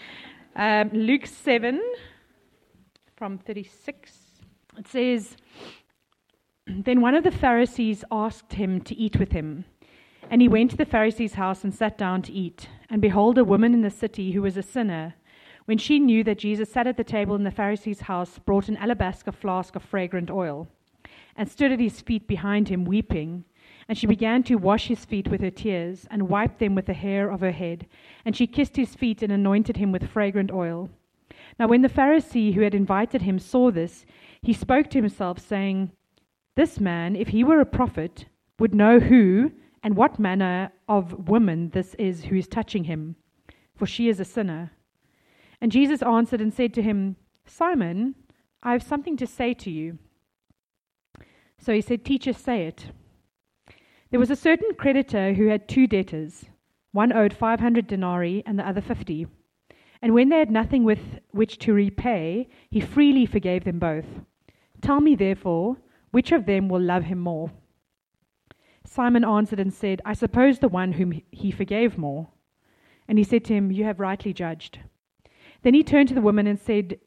[0.57, 1.79] um, Luke 7
[3.17, 4.19] from 36,
[4.79, 5.37] it says,
[6.67, 9.67] Then one of the Pharisees asked him to eat with him.
[10.31, 12.67] And he went to the Pharisee's house and sat down to eat.
[12.89, 15.17] And behold, a woman in the city who was a sinner,
[15.71, 18.77] when she knew that Jesus sat at the table in the Pharisee's house, brought an
[18.79, 20.67] alabaster flask of fragrant oil,
[21.37, 23.45] and stood at his feet behind him, weeping.
[23.89, 26.93] And she began to wash his feet with her tears, and wiped them with the
[26.93, 27.87] hair of her head.
[28.25, 30.91] And she kissed his feet and anointed him with fragrant oil.
[31.57, 34.05] Now, when the Pharisee who had invited him saw this,
[34.43, 35.93] he spoke to himself, saying,
[36.57, 38.25] This man, if he were a prophet,
[38.59, 39.53] would know who
[39.85, 43.15] and what manner of woman this is who is touching him,
[43.77, 44.73] for she is a sinner.
[45.61, 48.15] And Jesus answered and said to him, Simon,
[48.63, 49.99] I have something to say to you.
[51.59, 52.87] So he said, Teacher, say it.
[54.11, 56.47] There was a certain creditor who had two debtors.
[56.93, 59.27] One owed 500 denarii and the other 50.
[60.03, 64.07] And when they had nothing with which to repay, he freely forgave them both.
[64.81, 65.77] Tell me, therefore,
[66.11, 67.51] which of them will love him more?
[68.85, 72.29] Simon answered and said, I suppose the one whom he forgave more.
[73.07, 74.81] And he said to him, You have rightly judged.
[75.63, 76.99] Then he turned to the woman and said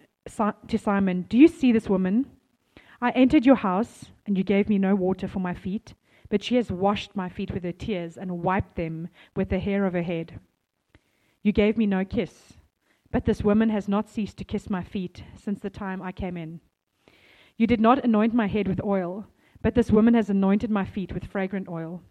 [0.68, 2.28] to Simon, Do you see this woman?
[3.02, 5.94] I entered your house, and you gave me no water for my feet
[6.34, 9.86] but she has washed my feet with her tears and wiped them with the hair
[9.86, 10.40] of her head.
[11.44, 12.54] You gave me no kiss,
[13.12, 16.36] but this woman has not ceased to kiss my feet since the time I came
[16.36, 16.60] in.
[17.56, 19.28] You did not anoint my head with oil,
[19.62, 22.02] but this woman has anointed my feet with fragrant oil.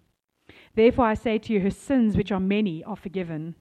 [0.76, 3.56] Therefore I say to you, her sins, which are many, are forgiven.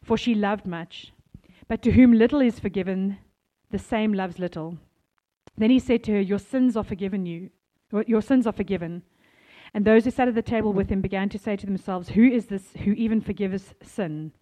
[0.00, 1.12] For she loved much.
[1.72, 3.16] But to whom little is forgiven,
[3.70, 4.76] the same loves little.
[5.56, 7.48] Then he said to her, Your sins are forgiven you.
[8.06, 9.04] Your sins are forgiven.
[9.72, 12.24] And those who sat at the table with him began to say to themselves, Who
[12.24, 14.32] is this who even forgives sin?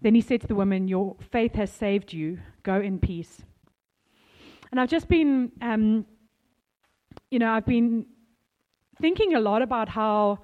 [0.00, 2.38] Then he said to the woman, Your faith has saved you.
[2.62, 3.42] Go in peace.
[4.70, 6.06] And I've just been, um,
[7.30, 8.06] you know, I've been
[9.02, 10.38] thinking a lot about how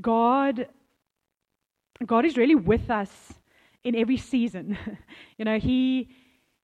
[0.00, 0.66] God,
[2.06, 3.34] God is really with us
[3.86, 4.76] in every season.
[5.38, 6.10] you know, He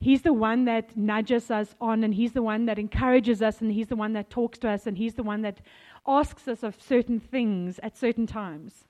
[0.01, 3.70] He's the one that nudges us on, and He's the one that encourages us, and
[3.70, 5.61] He's the one that talks to us, and He's the one that
[6.07, 8.89] asks us of certain things at certain times.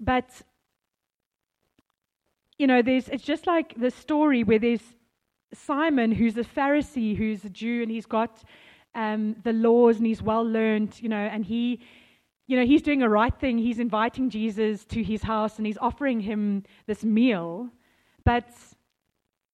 [0.00, 0.30] But,
[2.56, 4.94] you know, there's, it's just like the story where there's
[5.52, 8.44] Simon, who's a Pharisee, who's a Jew, and he's got
[8.94, 11.80] um, the laws, and he's well learned, you know, and he.
[12.48, 13.58] You know, he's doing a right thing.
[13.58, 17.68] He's inviting Jesus to his house and he's offering him this meal.
[18.24, 18.48] But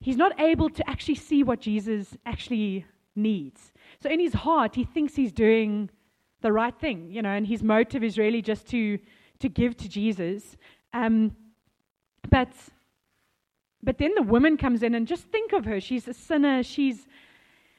[0.01, 2.87] he's not able to actually see what Jesus actually
[3.17, 3.73] needs.
[4.01, 5.91] So in his heart, he thinks he's doing
[6.41, 8.99] the right thing, you know, and his motive is really just to,
[9.41, 10.57] to give to Jesus.
[10.93, 11.35] Um,
[12.31, 12.53] but,
[13.83, 15.81] but then the woman comes in, and just think of her.
[15.81, 16.63] She's a sinner.
[16.63, 17.09] She's,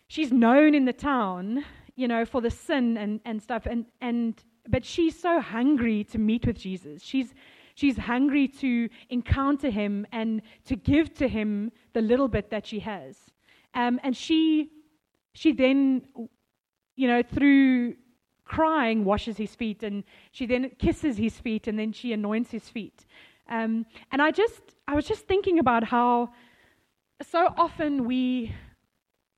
[0.07, 1.63] she's known in the town,
[1.95, 3.65] you know, for the sin and, and stuff.
[3.65, 7.03] And, and, but she's so hungry to meet with Jesus.
[7.03, 7.33] She's,
[7.75, 12.79] she's hungry to encounter him and to give to him the little bit that she
[12.79, 13.17] has.
[13.73, 14.71] Um, and she,
[15.33, 16.03] she then,
[16.95, 17.95] you know, through
[18.45, 22.69] crying, washes his feet, and she then kisses his feet, and then she anoints his
[22.69, 23.05] feet.
[23.49, 26.29] Um, and I just, I was just thinking about how
[27.21, 28.53] so often we,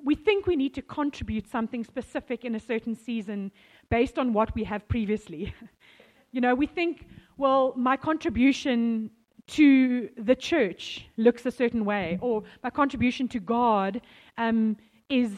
[0.03, 3.51] we think we need to contribute something specific in a certain season
[3.89, 5.53] based on what we have previously.
[6.31, 7.07] you know, we think,
[7.37, 9.09] well, my contribution
[9.47, 14.01] to the church looks a certain way, or my contribution to God
[14.37, 14.77] um,
[15.09, 15.31] is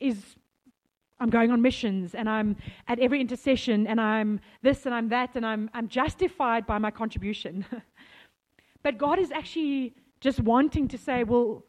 [0.00, 0.36] is
[1.20, 2.56] I'm going on missions and I'm
[2.86, 6.90] at every intercession and I'm this and I'm that and I'm I'm justified by my
[6.90, 7.66] contribution.
[8.82, 11.64] but God is actually just wanting to say, well,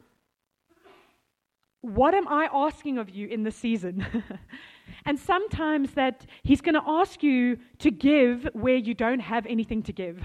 [1.82, 4.06] what am I asking of you in this season?
[5.04, 9.82] and sometimes that He's going to ask you to give where you don't have anything
[9.84, 10.22] to give.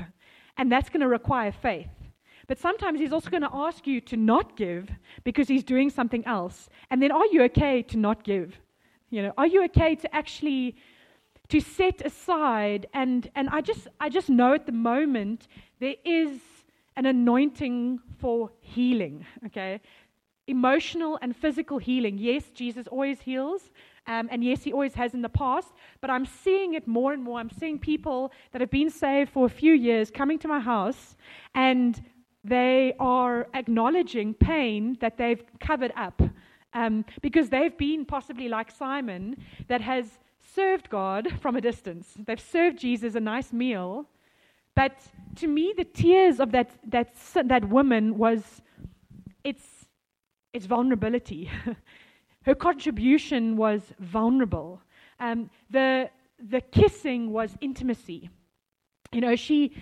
[0.57, 1.89] And that's going to require faith.
[2.47, 4.89] But sometimes he's also going to ask you to not give
[5.24, 6.70] because he's doing something else.
[6.89, 8.59] And then are you okay to not give?
[9.09, 10.76] You know, are you okay to actually
[11.47, 15.47] to set aside and and I just I just know at the moment
[15.80, 16.39] there is
[16.95, 19.82] an anointing for healing, okay?
[20.47, 22.17] Emotional and physical healing.
[22.17, 23.71] Yes, Jesus always heals,
[24.07, 25.69] um, and yes, he always has in the past,
[26.01, 27.39] but I'm seeing it more and more.
[27.39, 31.15] I'm seeing people that have been saved for a few years coming to my house,
[31.55, 31.99] and
[32.43, 36.21] they are acknowledging pain that they've covered up
[36.73, 39.37] um, because they've been possibly like Simon
[39.67, 40.19] that has
[40.53, 42.13] served God from a distance.
[42.23, 44.05] They've served Jesus a nice meal.
[44.75, 44.95] But
[45.37, 47.15] to me, the tears of that, that,
[47.45, 48.61] that woman was
[49.43, 49.63] its,
[50.56, 51.51] its vulnerability.
[52.43, 54.82] Her contribution was vulnerable.
[55.20, 56.10] Um, the,
[56.49, 58.30] the kissing was intimacy.
[59.12, 59.76] You know, she,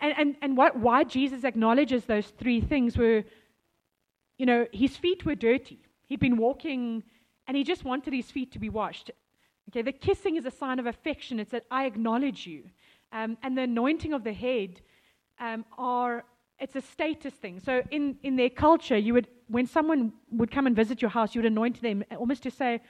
[0.00, 3.22] and, and, and what, why Jesus acknowledges those three things were,
[4.38, 5.78] you know, his feet were dirty.
[6.06, 7.02] He'd been walking
[7.46, 9.10] and he just wanted his feet to be washed.
[9.70, 11.38] Okay, the kissing is a sign of affection.
[11.38, 12.64] It's that I acknowledge you.
[13.12, 14.80] Um, and the anointing of the head
[15.38, 16.24] um, are,
[16.58, 17.60] it's a status thing.
[17.60, 21.34] So in, in their culture, you would, when someone would come and visit your house,
[21.34, 22.80] you would anoint them almost to say,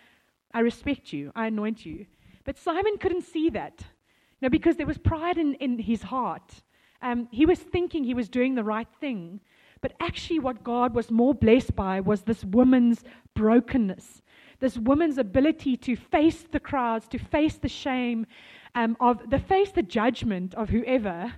[0.53, 2.07] I respect you, I anoint you.
[2.45, 3.81] But Simon couldn't see that.
[3.81, 6.63] You know, because there was pride in, in his heart.
[7.03, 9.41] Um, he was thinking he was doing the right thing.
[9.81, 14.23] But actually, what God was more blessed by was this woman's brokenness,
[14.61, 18.27] this woman's ability to face the crowds, to face the shame
[18.75, 21.33] um, of, the face the judgment of whoever,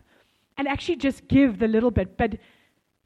[0.57, 2.17] and actually just give the little bit.
[2.17, 2.39] But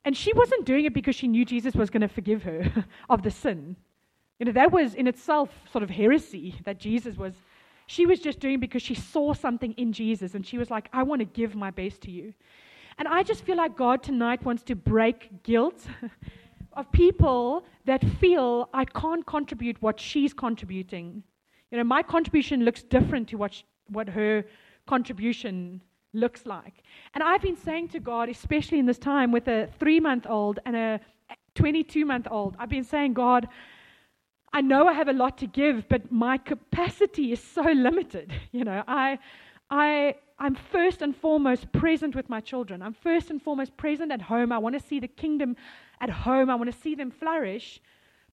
[0.04, 3.22] and she wasn't doing it because she knew Jesus was going to forgive her of
[3.22, 3.76] the sin.
[4.38, 7.34] You know, that was in itself sort of heresy that Jesus was.
[7.86, 11.02] She was just doing because she saw something in Jesus and she was like, I
[11.02, 12.32] want to give my best to you.
[12.98, 15.86] And I just feel like God tonight wants to break guilt
[16.74, 21.22] of people that feel I can't contribute what she's contributing.
[21.70, 24.44] You know, my contribution looks different to what, what her
[24.86, 25.80] contribution
[26.12, 26.82] looks like.
[27.14, 30.58] And I've been saying to God, especially in this time with a three month old
[30.66, 31.00] and a
[31.54, 33.48] 22 month old, I've been saying, God,
[34.52, 38.32] I know I have a lot to give, but my capacity is so limited.
[38.52, 39.18] You know, I,
[39.70, 42.82] I, I'm first and foremost present with my children.
[42.82, 44.50] I'm first and foremost present at home.
[44.52, 45.56] I want to see the kingdom
[46.00, 46.50] at home.
[46.50, 47.80] I want to see them flourish.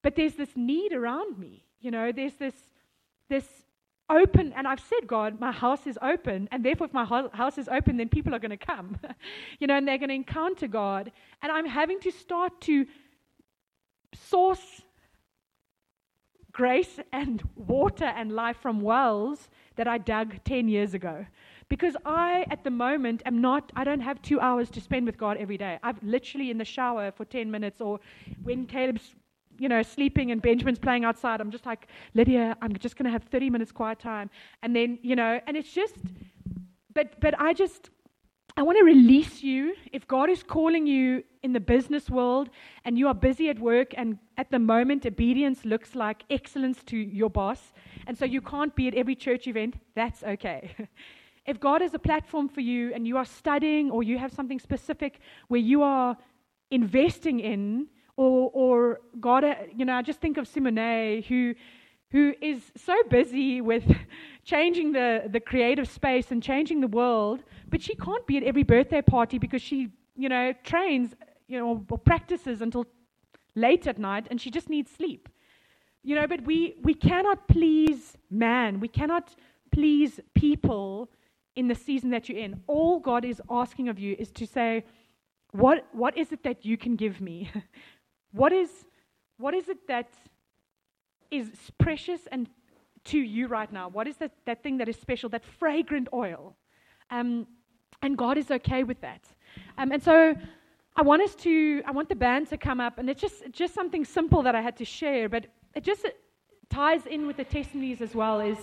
[0.02, 1.66] But there's this need around me.
[1.82, 2.56] You know, there's this,
[3.30, 3.46] this
[4.10, 7.68] open, and I've said, God, my house is open, and therefore, if my house is
[7.68, 8.98] open, then people are going to come,
[9.60, 11.12] you know, and they're going to encounter God.
[11.42, 12.86] And I'm having to start to
[14.14, 14.82] source
[16.58, 21.26] grace and water and life from wells that I dug 10 years ago.
[21.70, 25.18] Because I, at the moment, am not, I don't have two hours to spend with
[25.18, 25.78] God every day.
[25.84, 28.00] I've literally in the shower for 10 minutes, or
[28.42, 29.14] when Caleb's,
[29.60, 33.12] you know, sleeping and Benjamin's playing outside, I'm just like, Lydia, I'm just going to
[33.12, 34.30] have 30 minutes quiet time.
[34.62, 35.96] And then, you know, and it's just,
[36.94, 37.90] but, but I just,
[38.56, 39.76] I want to release you.
[39.92, 42.50] If God is calling you in the business world
[42.86, 46.98] and you are busy at work, and at the moment, obedience looks like excellence to
[46.98, 47.74] your boss,
[48.08, 50.76] and so you can't be at every church event, that's okay.
[51.46, 54.60] if God is a platform for you and you are studying or you have something
[54.60, 56.18] specific where you are
[56.72, 57.88] investing in
[58.18, 61.54] Or, or God, uh, you know, I just think of Simone, who,
[62.12, 63.84] who is so busy with
[64.44, 68.64] changing the, the creative space and changing the world, but she can't be at every
[68.64, 71.14] birthday party because she, you know, trains,
[71.48, 72.86] you know, or practices until
[73.56, 75.30] late at night and she just needs sleep.
[76.04, 78.80] You know, but we, we cannot please man.
[78.80, 79.36] We cannot
[79.72, 81.10] please people
[81.56, 82.62] in the season that you're in.
[82.68, 84.86] All God is asking of you is to say,
[85.52, 87.52] what, what is it that you can give me?
[88.38, 88.70] what, is,
[89.38, 90.10] what is it that
[91.32, 92.48] is precious and
[93.06, 93.90] to you right now?
[93.90, 96.56] What is that, that thing that is special, that fragrant oil?
[97.10, 97.48] Um,
[98.02, 99.22] and God is okay with that.
[99.78, 100.36] Um, and so
[100.96, 103.74] I want us to, I want the band to come up, and it's just, just
[103.74, 106.06] something simple that I had to share, but it just
[106.70, 108.40] ties in with the testimonies as well.
[108.40, 108.58] Is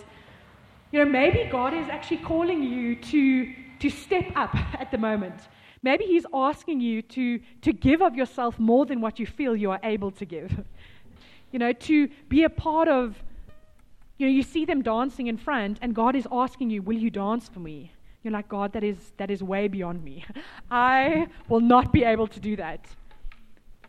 [0.92, 5.40] you know maybe God is actually calling you to to step up at the moment.
[5.84, 9.70] Maybe He's asking you to to give of yourself more than what you feel you
[9.70, 10.52] are able to give.
[11.52, 13.22] You know, to be a part of.
[14.18, 17.10] You know, you see them dancing in front, and God is asking you, "Will you
[17.10, 17.92] dance for me?"
[18.24, 20.24] You're like, God, that is, that is way beyond me.
[20.70, 22.80] I will not be able to do that.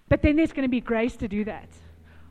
[0.10, 1.70] But then there's going to be grace to do that.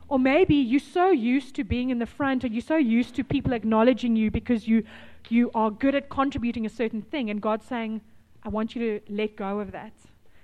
[0.08, 3.24] Or maybe you're so used to being in the front, or you're so used to
[3.24, 4.84] people acknowledging you because you,
[5.30, 8.02] you are good at contributing a certain thing, and God's saying,
[8.44, 9.92] I want you to let go of that.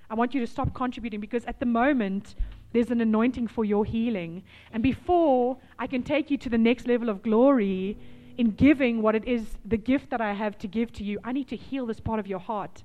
[0.09, 2.35] I want you to stop contributing because at the moment,
[2.73, 4.43] there's an anointing for your healing.
[4.73, 7.97] And before I can take you to the next level of glory,
[8.37, 11.31] in giving what it is, the gift that I have to give to you, I
[11.31, 12.83] need to heal this part of your heart.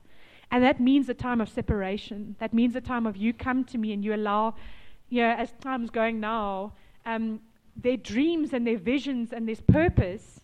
[0.50, 2.36] And that means a time of separation.
[2.38, 4.54] That means a time of you come to me and you allow,
[5.08, 6.72] you know, as time's going now,
[7.04, 7.40] um,
[7.74, 10.35] their dreams and their visions and their purpose.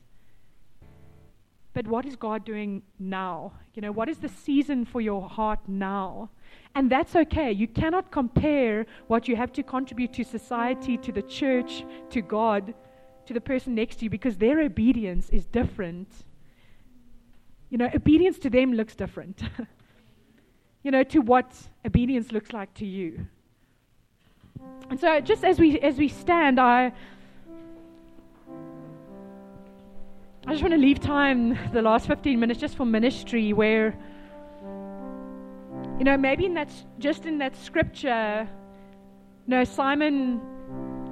[1.75, 3.53] But what is God doing now?
[3.75, 6.31] You know, what is the season for your heart now?
[6.75, 7.51] And that's okay.
[7.51, 12.75] You cannot compare what you have to contribute to society, to the church, to God
[13.27, 16.09] to the person next to you because their obedience is different.
[17.71, 19.43] You know, obedience to them looks different.
[20.83, 21.53] you know, to what
[21.87, 23.27] obedience looks like to you.
[24.91, 26.93] And so just as we as we stand, I
[30.45, 33.97] I just want to leave time the last 15 minutes just for ministry where
[35.99, 36.69] you know, maybe in that
[36.99, 38.49] just in that scripture,
[39.47, 40.41] you know, Simon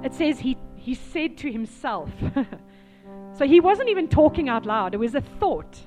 [0.03, 2.09] it says he he said to himself.
[3.37, 5.79] so he wasn't even talking out loud, it was a thought.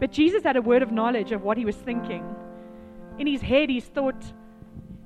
[0.00, 2.24] But Jesus had a word of knowledge of what he was thinking.
[3.18, 4.24] In his head, he's thought,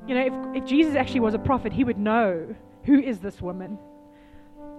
[0.06, 2.54] you know, if, if Jesus actually was a prophet, he would know
[2.84, 3.78] who is this woman.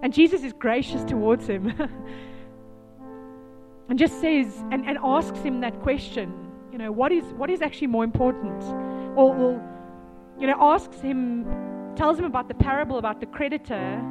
[0.02, 1.74] And Jesus is gracious towards him
[3.90, 6.32] and just says and, and asks him that question,
[6.72, 8.64] you know, what is, what is actually more important?
[9.18, 9.62] Or, or,
[10.40, 11.46] you know, asks him,
[11.96, 14.02] tells him about the parable about the creditor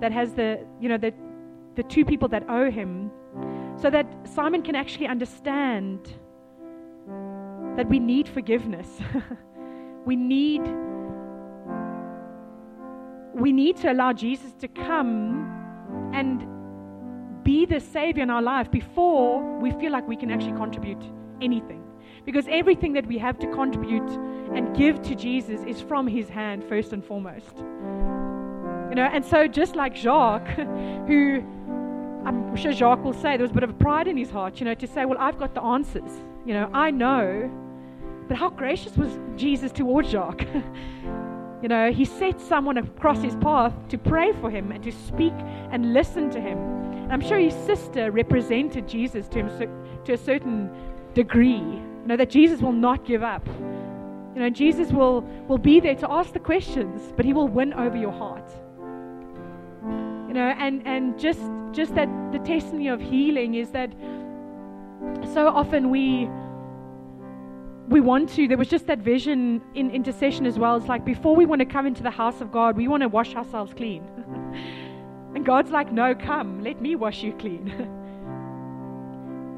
[0.00, 1.12] that has the, you know, the,
[1.74, 3.10] the two people that owe him,
[3.76, 6.14] so that Simon can actually understand
[7.76, 8.88] that we need forgiveness.
[10.06, 10.62] we need
[13.34, 16.55] we need to allow Jesus to come and
[17.46, 21.02] be the savior in our life before we feel like we can actually contribute
[21.40, 21.82] anything.
[22.24, 24.10] Because everything that we have to contribute
[24.52, 27.56] and give to Jesus is from his hand first and foremost.
[28.90, 30.48] You know, and so just like Jacques,
[31.06, 31.44] who
[32.24, 34.64] I'm sure Jacques will say there was a bit of pride in his heart, you
[34.64, 36.10] know, to say, Well, I've got the answers.
[36.44, 37.48] You know, I know.
[38.26, 40.46] But how gracious was Jesus towards Jacques?
[41.62, 45.34] you know, he set someone across his path to pray for him and to speak
[45.70, 46.75] and listen to him.
[47.06, 50.68] And I'm sure his sister represented Jesus to him to a certain
[51.14, 51.52] degree.
[51.52, 53.46] You know, that Jesus will not give up.
[53.46, 57.72] You know, Jesus will, will be there to ask the questions, but he will win
[57.74, 58.50] over your heart
[59.82, 61.40] You know, and, and just
[61.70, 63.92] just that the testimony of healing is that
[65.32, 66.28] so often we
[67.88, 71.36] we want to there was just that vision in intercession as well it's like before
[71.36, 74.02] we want to come into the house of god we want to wash ourselves clean
[75.36, 77.68] and god's like no come let me wash you clean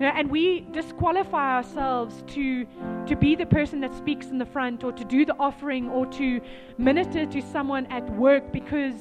[0.00, 2.66] and we disqualify ourselves to
[3.06, 6.06] to be the person that speaks in the front or to do the offering or
[6.06, 6.40] to
[6.76, 8.94] minister to someone at work because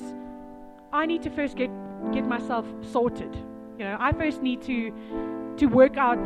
[0.91, 1.69] I need to first get
[2.11, 3.35] get myself sorted.
[3.77, 4.93] You know, I first need to
[5.57, 6.25] to work out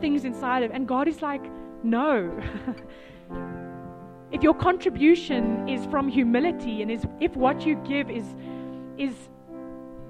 [0.00, 1.44] things inside of and God is like,
[1.82, 2.30] no.
[4.32, 8.34] if your contribution is from humility and is if what you give is
[8.98, 9.14] is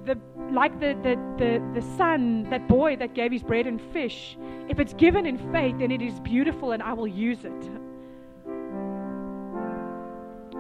[0.04, 0.18] the
[0.50, 4.36] like the, the, the, the son, that boy that gave his bread and fish,
[4.68, 7.70] if it's given in faith, then it is beautiful and I will use it.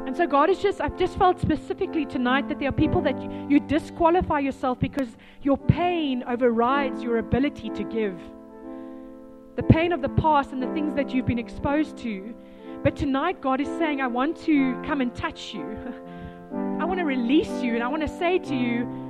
[0.06, 3.20] And so, God is just, I've just felt specifically tonight that there are people that
[3.22, 5.08] you, you disqualify yourself because
[5.42, 8.18] your pain overrides your ability to give.
[9.56, 12.34] The pain of the past and the things that you've been exposed to.
[12.82, 15.62] But tonight, God is saying, I want to come and touch you.
[16.80, 19.01] I want to release you, and I want to say to you,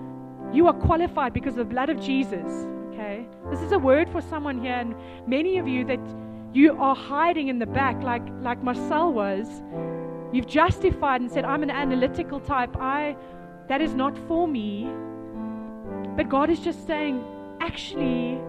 [0.53, 2.67] you are qualified because of the blood of Jesus.
[2.91, 3.27] Okay?
[3.51, 4.95] This is a word for someone here, and
[5.27, 6.01] many of you that
[6.53, 9.49] you are hiding in the back, like, like Marcel was.
[10.33, 12.77] You've justified and said, I'm an analytical type.
[12.77, 13.17] I
[13.69, 14.89] that is not for me.
[16.17, 17.25] But God is just saying,
[17.61, 18.41] actually,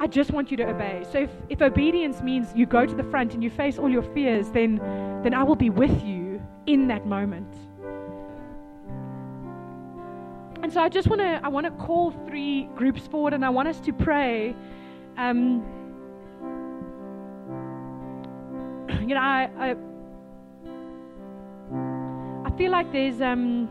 [0.00, 1.04] I just want you to obey.
[1.10, 4.02] So if, if obedience means you go to the front and you face all your
[4.02, 4.76] fears, then
[5.22, 7.52] then I will be with you in that moment.
[10.62, 13.48] And so I just want to I want to call three groups forward and I
[13.48, 14.56] want us to pray.
[15.16, 15.62] Um,
[19.06, 19.76] you know, I, I
[22.44, 23.68] I feel like there's um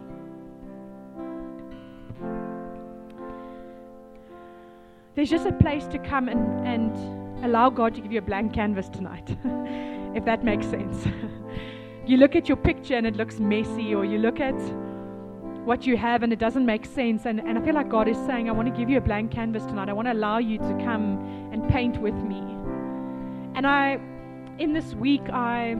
[5.15, 8.53] there's just a place to come and, and allow God to give you a blank
[8.53, 9.35] canvas tonight,
[10.15, 11.05] if that makes sense.
[12.05, 14.55] you look at your picture and it looks messy, or you look at
[15.67, 17.25] what you have and it doesn't make sense.
[17.25, 19.31] And, and I feel like God is saying, I want to give you a blank
[19.31, 19.89] canvas tonight.
[19.89, 22.39] I want to allow you to come and paint with me.
[23.53, 23.99] And I,
[24.59, 25.75] in this week, I,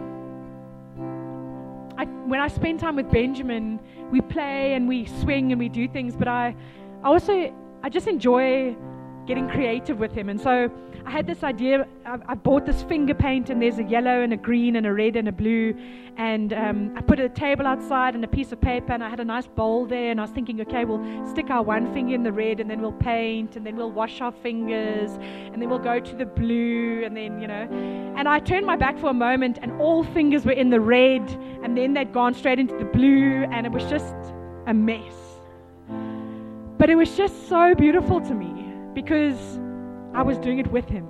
[1.98, 3.80] I when I spend time with Benjamin,
[4.12, 6.54] we play and we swing and we do things, but I,
[7.02, 8.76] I also, I just enjoy
[9.26, 10.28] getting creative with him.
[10.28, 10.70] And so
[11.08, 11.88] I had this idea.
[12.06, 14.92] I, I, bought this finger paint, and there's a yellow and a green and a
[14.92, 15.74] red and a blue.
[16.18, 19.22] And um, I put a table outside and a piece of paper, and I had
[19.22, 20.12] a nice bowl there.
[20.12, 22.82] And I was thinking, okay, we'll stick our one finger in the red, and then
[22.82, 27.06] we'll paint, and then we'll wash our fingers, and then we'll go to the blue,
[27.06, 27.70] and then, you know.
[28.18, 31.22] And I turned my back for a moment, and all fingers were in the red,
[31.64, 34.14] and then they'd gone straight into the blue, and it was just
[34.66, 35.16] a mess.
[36.78, 39.58] But it was just so beautiful to me because
[40.18, 41.08] I was doing it with him,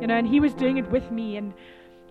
[0.00, 1.36] you know, and he was doing it with me.
[1.36, 1.52] And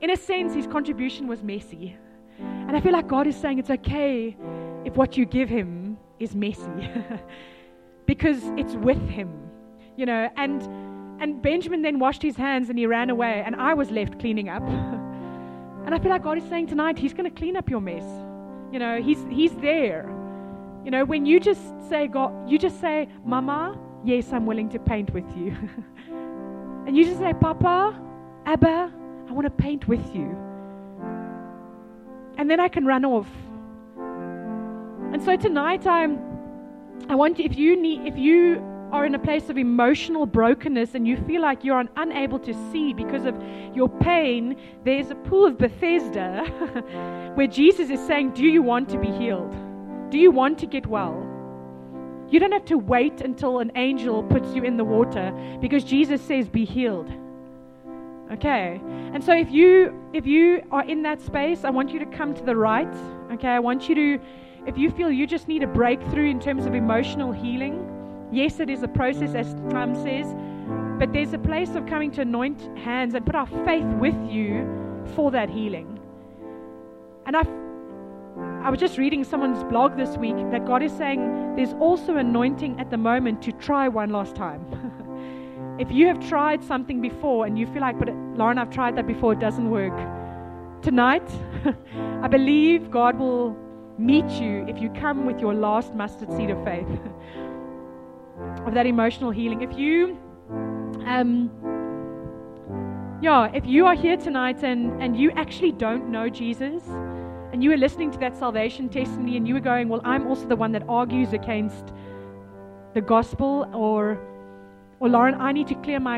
[0.01, 1.95] in a sense, his contribution was messy.
[2.37, 4.35] And I feel like God is saying it's okay
[4.83, 6.89] if what you give him is messy
[8.05, 9.29] because it's with him,
[9.95, 10.29] you know.
[10.35, 10.61] And
[11.21, 14.49] and Benjamin then washed his hands and he ran away, and I was left cleaning
[14.49, 14.63] up.
[15.85, 18.03] and I feel like God is saying tonight, He's going to clean up your mess.
[18.73, 20.09] You know, He's He's there.
[20.83, 24.79] You know, when you just say, God, you just say, Mama, yes, I'm willing to
[24.79, 25.55] paint with you.
[26.85, 27.99] And you just say, Papa,
[28.45, 28.91] Abba,
[29.29, 30.37] I want to paint with you.
[32.37, 33.27] And then I can run off.
[33.97, 36.19] And so tonight I'm
[37.09, 38.61] I want you if you need if you
[38.91, 42.93] are in a place of emotional brokenness and you feel like you're unable to see
[42.93, 43.35] because of
[43.73, 44.55] your pain,
[44.85, 46.45] there's a pool of Bethesda
[47.35, 49.55] where Jesus is saying, Do you want to be healed?
[50.11, 51.32] Do you want to get well?
[52.33, 55.31] You don't have to wait until an angel puts you in the water
[55.61, 57.13] because Jesus says, Be healed.
[58.31, 58.81] Okay.
[59.13, 62.33] And so if you if you are in that space, I want you to come
[62.33, 62.91] to the right.
[63.33, 63.49] Okay.
[63.49, 64.19] I want you to
[64.65, 67.87] if you feel you just need a breakthrough in terms of emotional healing,
[68.31, 70.33] yes, it is a process as Tom says,
[70.97, 74.67] but there's a place of coming to anoint hands and put our faith with you
[75.13, 75.99] for that healing.
[77.27, 77.43] And I
[78.37, 82.79] I was just reading someone's blog this week that God is saying there's also anointing
[82.79, 84.65] at the moment to try one last time.
[85.79, 89.05] if you have tried something before and you feel like, but Lauren, I've tried that
[89.05, 89.93] before, it doesn't work.
[90.81, 91.29] Tonight,
[92.21, 93.55] I believe God will
[93.97, 96.87] meet you if you come with your last mustard seed of faith,
[98.65, 99.61] of that emotional healing.
[99.61, 100.17] If you,
[101.05, 101.51] um,
[103.21, 106.83] yeah, if you are here tonight and, and you actually don't know Jesus,
[107.53, 110.47] and you were listening to that salvation testimony and you were going, Well, I'm also
[110.47, 111.93] the one that argues against
[112.95, 114.19] the gospel, or,
[114.99, 116.17] or Lauren, I need to clear my,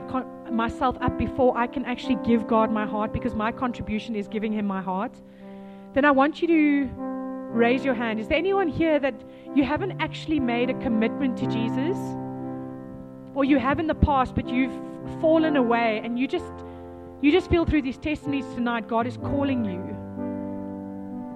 [0.49, 4.53] myself up before I can actually give God my heart because my contribution is giving
[4.53, 5.11] Him my heart,
[5.93, 6.89] then I want you to
[7.51, 8.19] raise your hand.
[8.21, 9.21] Is there anyone here that
[9.53, 11.97] you haven't actually made a commitment to Jesus?
[13.33, 14.79] Or you have in the past, but you've
[15.19, 16.53] fallen away and you just
[17.21, 20.04] you just feel through these testimonies tonight, God is calling you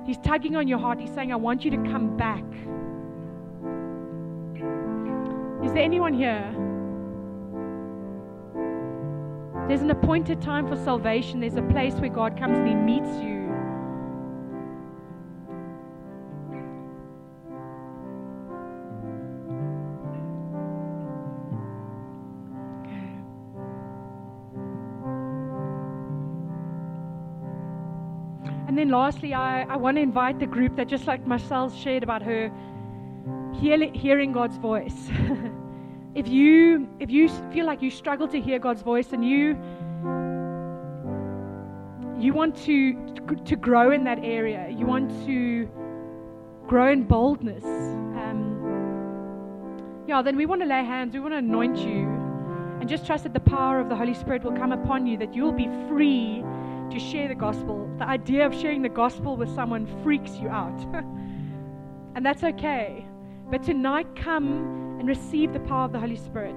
[0.09, 0.99] He's tugging on your heart.
[0.99, 2.43] He's saying, I want you to come back.
[5.63, 6.51] Is there anyone here?
[9.67, 11.39] There's an appointed time for salvation.
[11.39, 13.38] There's a place where God comes and He meets you.
[28.89, 32.21] Then lastly, I, I want to invite the group that just like Marcel shared about
[32.23, 32.51] her
[33.61, 35.09] hearing God's voice.
[36.15, 39.57] if you if you feel like you struggle to hear God's voice and you
[42.19, 42.93] you want to
[43.45, 45.69] to grow in that area, you want to
[46.67, 47.63] grow in boldness.
[47.63, 48.45] Um,
[50.07, 52.07] yeah, then we want to lay hands, we want to anoint you,
[52.79, 55.35] and just trust that the power of the Holy Spirit will come upon you, that
[55.35, 56.43] you'll be free
[56.91, 57.89] to share the gospel.
[57.97, 60.79] The idea of sharing the gospel with someone freaks you out.
[62.15, 63.05] and that's okay.
[63.51, 66.55] But tonight, come and receive the power of the Holy Spirit.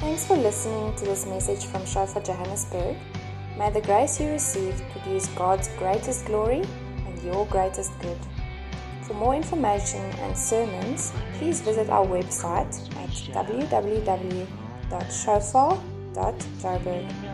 [0.00, 2.96] Thanks for listening to this message from Shofar Johannesburg.
[3.58, 6.62] May the grace you received produce God's greatest glory
[7.06, 8.18] and your greatest good.
[9.02, 13.10] For more information and sermons, please visit our website at
[16.14, 17.29] www.shofar.joburg.